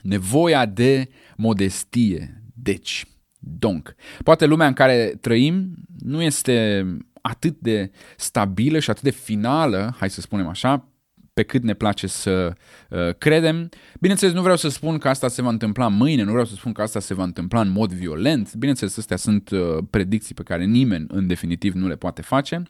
Nevoia 0.02 0.66
de 0.66 1.08
modestie, 1.36 2.42
deci, 2.54 3.04
donc. 3.38 3.94
Poate 4.24 4.46
lumea 4.46 4.66
în 4.66 4.72
care 4.72 5.18
trăim 5.20 5.74
nu 5.98 6.22
este 6.22 6.86
atât 7.22 7.58
de 7.58 7.90
stabilă 8.16 8.78
și 8.78 8.90
atât 8.90 9.02
de 9.02 9.10
finală, 9.10 9.94
hai 9.98 10.10
să 10.10 10.20
spunem 10.20 10.46
așa, 10.46 10.88
pe 11.34 11.42
cât 11.42 11.62
ne 11.62 11.74
place 11.74 12.06
să 12.06 12.52
uh, 12.88 13.14
credem. 13.18 13.68
Bineînțeles, 14.00 14.34
nu 14.34 14.40
vreau 14.40 14.56
să 14.56 14.68
spun 14.68 14.98
că 14.98 15.08
asta 15.08 15.28
se 15.28 15.42
va 15.42 15.48
întâmpla 15.48 15.88
mâine, 15.88 16.22
nu 16.22 16.30
vreau 16.30 16.46
să 16.46 16.54
spun 16.54 16.72
că 16.72 16.82
asta 16.82 17.00
se 17.00 17.14
va 17.14 17.22
întâmpla 17.22 17.60
în 17.60 17.70
mod 17.70 17.92
violent. 17.92 18.54
Bineînțeles, 18.54 18.98
astea 18.98 19.16
sunt 19.16 19.50
uh, 19.50 19.78
predicții 19.90 20.34
pe 20.34 20.42
care 20.42 20.64
nimeni 20.64 21.06
în 21.08 21.26
definitiv 21.26 21.74
nu 21.74 21.88
le 21.88 21.96
poate 21.96 22.22
face, 22.22 22.62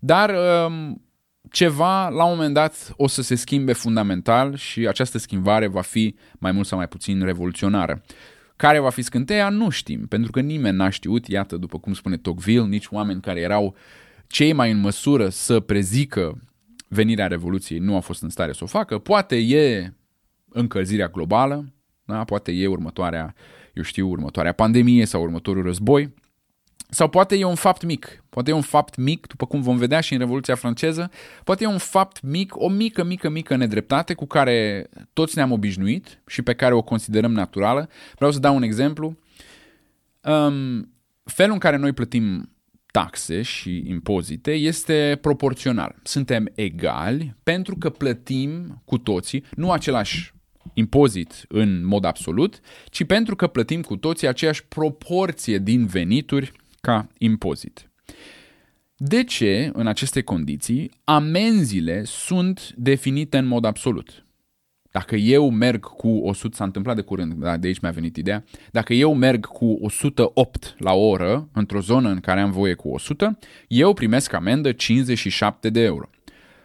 dar 0.00 0.30
uh, 0.30 0.92
ceva 1.50 2.08
la 2.08 2.24
un 2.24 2.36
moment 2.36 2.54
dat 2.54 2.92
o 2.96 3.06
să 3.06 3.22
se 3.22 3.34
schimbe 3.34 3.72
fundamental 3.72 4.56
și 4.56 4.86
această 4.86 5.18
schimbare 5.18 5.66
va 5.66 5.80
fi 5.80 6.16
mai 6.38 6.52
mult 6.52 6.66
sau 6.66 6.78
mai 6.78 6.88
puțin 6.88 7.24
revoluționară. 7.24 8.02
Care 8.56 8.78
va 8.78 8.90
fi 8.90 9.02
scânteia? 9.02 9.48
Nu 9.48 9.68
știm, 9.68 10.06
pentru 10.06 10.30
că 10.30 10.40
nimeni 10.40 10.76
n-a 10.76 10.88
știut, 10.88 11.26
iată, 11.26 11.56
după 11.56 11.78
cum 11.78 11.92
spune 11.92 12.16
Tocqueville, 12.16 12.66
nici 12.66 12.86
oameni 12.90 13.20
care 13.20 13.40
erau 13.40 13.76
cei 14.26 14.52
mai 14.52 14.70
în 14.70 14.78
măsură 14.78 15.28
să 15.28 15.60
prezică 15.60 16.40
venirea 16.88 17.26
Revoluției 17.26 17.78
nu 17.78 17.94
au 17.94 18.00
fost 18.00 18.22
în 18.22 18.28
stare 18.28 18.52
să 18.52 18.64
o 18.64 18.66
facă. 18.66 18.98
Poate 18.98 19.36
e 19.36 19.92
încălzirea 20.48 21.08
globală, 21.08 21.72
da? 22.04 22.24
poate 22.24 22.52
e 22.52 22.66
următoarea, 22.66 23.34
eu 23.72 23.82
știu, 23.82 24.08
următoarea 24.08 24.52
pandemie 24.52 25.04
sau 25.04 25.22
următorul 25.22 25.62
război, 25.62 26.14
sau 26.88 27.08
poate 27.08 27.36
e 27.36 27.44
un 27.44 27.54
fapt 27.54 27.84
mic, 27.84 28.24
poate 28.28 28.50
e 28.50 28.54
un 28.54 28.60
fapt 28.60 28.96
mic, 28.96 29.26
după 29.26 29.46
cum 29.46 29.60
vom 29.60 29.76
vedea 29.76 30.00
și 30.00 30.12
în 30.12 30.18
Revoluția 30.18 30.54
franceză, 30.54 31.10
poate 31.44 31.64
e 31.64 31.66
un 31.66 31.78
fapt 31.78 32.22
mic, 32.22 32.56
o 32.56 32.68
mică, 32.68 33.04
mică, 33.04 33.28
mică 33.28 33.56
nedreptate 33.56 34.14
cu 34.14 34.26
care 34.26 34.88
toți 35.12 35.36
ne-am 35.36 35.52
obișnuit 35.52 36.22
și 36.26 36.42
pe 36.42 36.54
care 36.54 36.74
o 36.74 36.82
considerăm 36.82 37.32
naturală. 37.32 37.88
Vreau 38.14 38.30
să 38.30 38.38
dau 38.38 38.56
un 38.56 38.62
exemplu. 38.62 39.18
Um, 40.20 40.92
felul 41.24 41.52
în 41.52 41.58
care 41.58 41.76
noi 41.76 41.92
plătim 41.92 42.55
taxe 42.96 43.42
și 43.42 43.82
impozite 43.86 44.50
este 44.52 45.18
proporțional. 45.20 45.94
Suntem 46.02 46.50
egali 46.54 47.34
pentru 47.42 47.76
că 47.76 47.90
plătim 47.90 48.82
cu 48.84 48.98
toții 48.98 49.44
nu 49.56 49.70
același 49.70 50.34
impozit 50.74 51.44
în 51.48 51.86
mod 51.86 52.04
absolut, 52.04 52.60
ci 52.90 53.04
pentru 53.04 53.36
că 53.36 53.46
plătim 53.46 53.82
cu 53.82 53.96
toții 53.96 54.28
aceeași 54.28 54.64
proporție 54.64 55.58
din 55.58 55.86
venituri 55.86 56.52
ca 56.80 57.08
impozit. 57.18 57.90
De 58.96 59.24
ce, 59.24 59.70
în 59.72 59.86
aceste 59.86 60.22
condiții, 60.22 60.90
amenziile 61.04 62.04
sunt 62.04 62.74
definite 62.76 63.38
în 63.38 63.46
mod 63.46 63.64
absolut? 63.64 64.25
Dacă 64.96 65.16
eu 65.16 65.50
merg 65.50 65.84
cu 65.84 66.08
100, 66.08 66.56
s-a 66.56 66.64
întâmplat 66.64 66.96
de 66.96 67.02
curând, 67.02 67.32
da, 67.32 67.56
de 67.56 67.66
aici 67.66 67.78
mi-a 67.78 67.90
venit 67.90 68.16
ideea, 68.16 68.44
dacă 68.70 68.92
eu 68.92 69.14
merg 69.14 69.46
cu 69.46 69.78
108 69.80 70.74
la 70.78 70.92
oră 70.92 71.48
într-o 71.52 71.80
zonă 71.80 72.08
în 72.08 72.20
care 72.20 72.40
am 72.40 72.50
voie 72.50 72.74
cu 72.74 72.88
100, 72.88 73.38
eu 73.68 73.92
primesc 73.92 74.32
amendă 74.32 74.72
57 74.72 75.70
de 75.70 75.80
euro. 75.80 76.10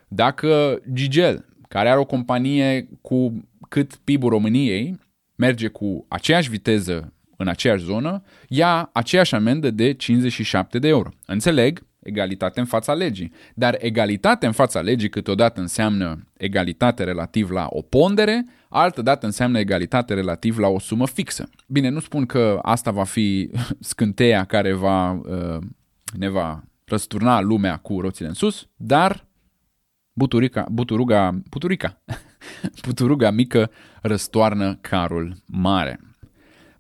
Dacă 0.08 0.82
Gigel, 0.94 1.46
care 1.68 1.90
are 1.90 2.00
o 2.00 2.06
companie 2.06 2.90
cu 3.02 3.48
cât 3.70 3.96
PIB-ul 3.96 4.30
României, 4.30 5.00
merge 5.36 5.68
cu 5.68 6.06
aceeași 6.08 6.50
viteză 6.50 7.14
în 7.38 7.48
aceeași 7.48 7.84
zonă, 7.84 8.24
ia 8.48 8.90
aceeași 8.94 9.36
amendă 9.36 9.72
de 9.72 9.94
57 9.94 10.80
de 10.80 10.88
euro. 10.88 11.10
Înțeleg, 11.26 11.86
egalitate 12.04 12.60
în 12.60 12.66
fața 12.66 12.94
legii. 12.94 13.32
Dar 13.54 13.78
egalitate 13.80 14.46
în 14.46 14.52
fața 14.52 14.82
legii 14.82 15.10
câteodată 15.10 15.62
înseamnă 15.62 16.28
egalitate 16.38 17.04
relativ 17.04 17.50
la 17.50 17.68
o 17.70 17.82
pondere, 17.82 18.46
altă 18.70 19.02
dată 19.02 19.26
înseamnă 19.26 19.60
egalitate 19.60 20.14
relativ 20.14 20.58
la 20.58 20.68
o 20.68 20.80
sumă 20.80 21.08
fixă. 21.08 21.50
Bine, 21.68 21.90
nu 21.90 22.00
spun 22.00 22.26
că 22.26 22.60
asta 22.62 22.92
va 22.92 23.04
fi 23.04 23.52
scânteia 23.80 24.44
care 24.44 24.74
va, 24.74 25.12
uh, 25.12 25.58
ne 26.18 26.30
va 26.30 26.64
răsturna 26.86 27.42
lumea 27.42 27.78
cu 27.78 28.02
roțile 28.02 28.28
în 28.28 28.34
sus, 28.34 28.68
dar 28.76 29.28
buturica, 30.14 30.66
buturuga, 30.72 31.42
buturica, 31.50 32.02
buturuga 32.86 33.32
mică 33.32 33.72
răstoarnă 34.02 34.78
carul 34.82 35.36
mare. 35.46 36.00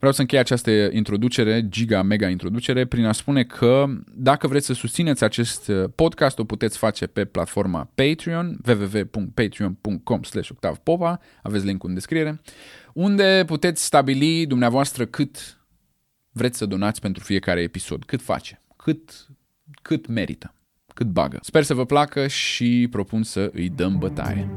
Vreau 0.01 0.15
să 0.15 0.21
închei 0.21 0.39
această 0.39 0.71
introducere, 0.71 1.67
giga, 1.69 2.01
mega 2.01 2.27
introducere, 2.27 2.85
prin 2.85 3.05
a 3.05 3.11
spune 3.11 3.43
că 3.43 3.85
dacă 4.15 4.47
vreți 4.47 4.65
să 4.65 4.73
susțineți 4.73 5.23
acest 5.23 5.67
uh, 5.67 5.89
podcast, 5.95 6.39
o 6.39 6.43
puteți 6.43 6.77
face 6.77 7.07
pe 7.07 7.25
platforma 7.25 7.91
Patreon, 7.95 8.59
www.patreon.com 8.67 10.19
octavpova, 10.49 11.19
aveți 11.41 11.65
linkul 11.65 11.89
în 11.89 11.95
descriere, 11.95 12.41
unde 12.93 13.43
puteți 13.45 13.85
stabili 13.85 14.45
dumneavoastră 14.45 15.05
cât 15.05 15.59
vreți 16.31 16.57
să 16.57 16.65
donați 16.65 17.01
pentru 17.01 17.23
fiecare 17.23 17.61
episod, 17.61 18.03
cât 18.03 18.21
face, 18.21 18.61
cât, 18.75 19.27
cât 19.81 20.07
merită, 20.07 20.53
cât 20.93 21.07
bagă. 21.07 21.39
Sper 21.41 21.63
să 21.63 21.73
vă 21.73 21.85
placă 21.85 22.27
și 22.27 22.87
propun 22.91 23.23
să 23.23 23.49
îi 23.53 23.69
dăm 23.69 23.97
bătaie. 23.97 24.51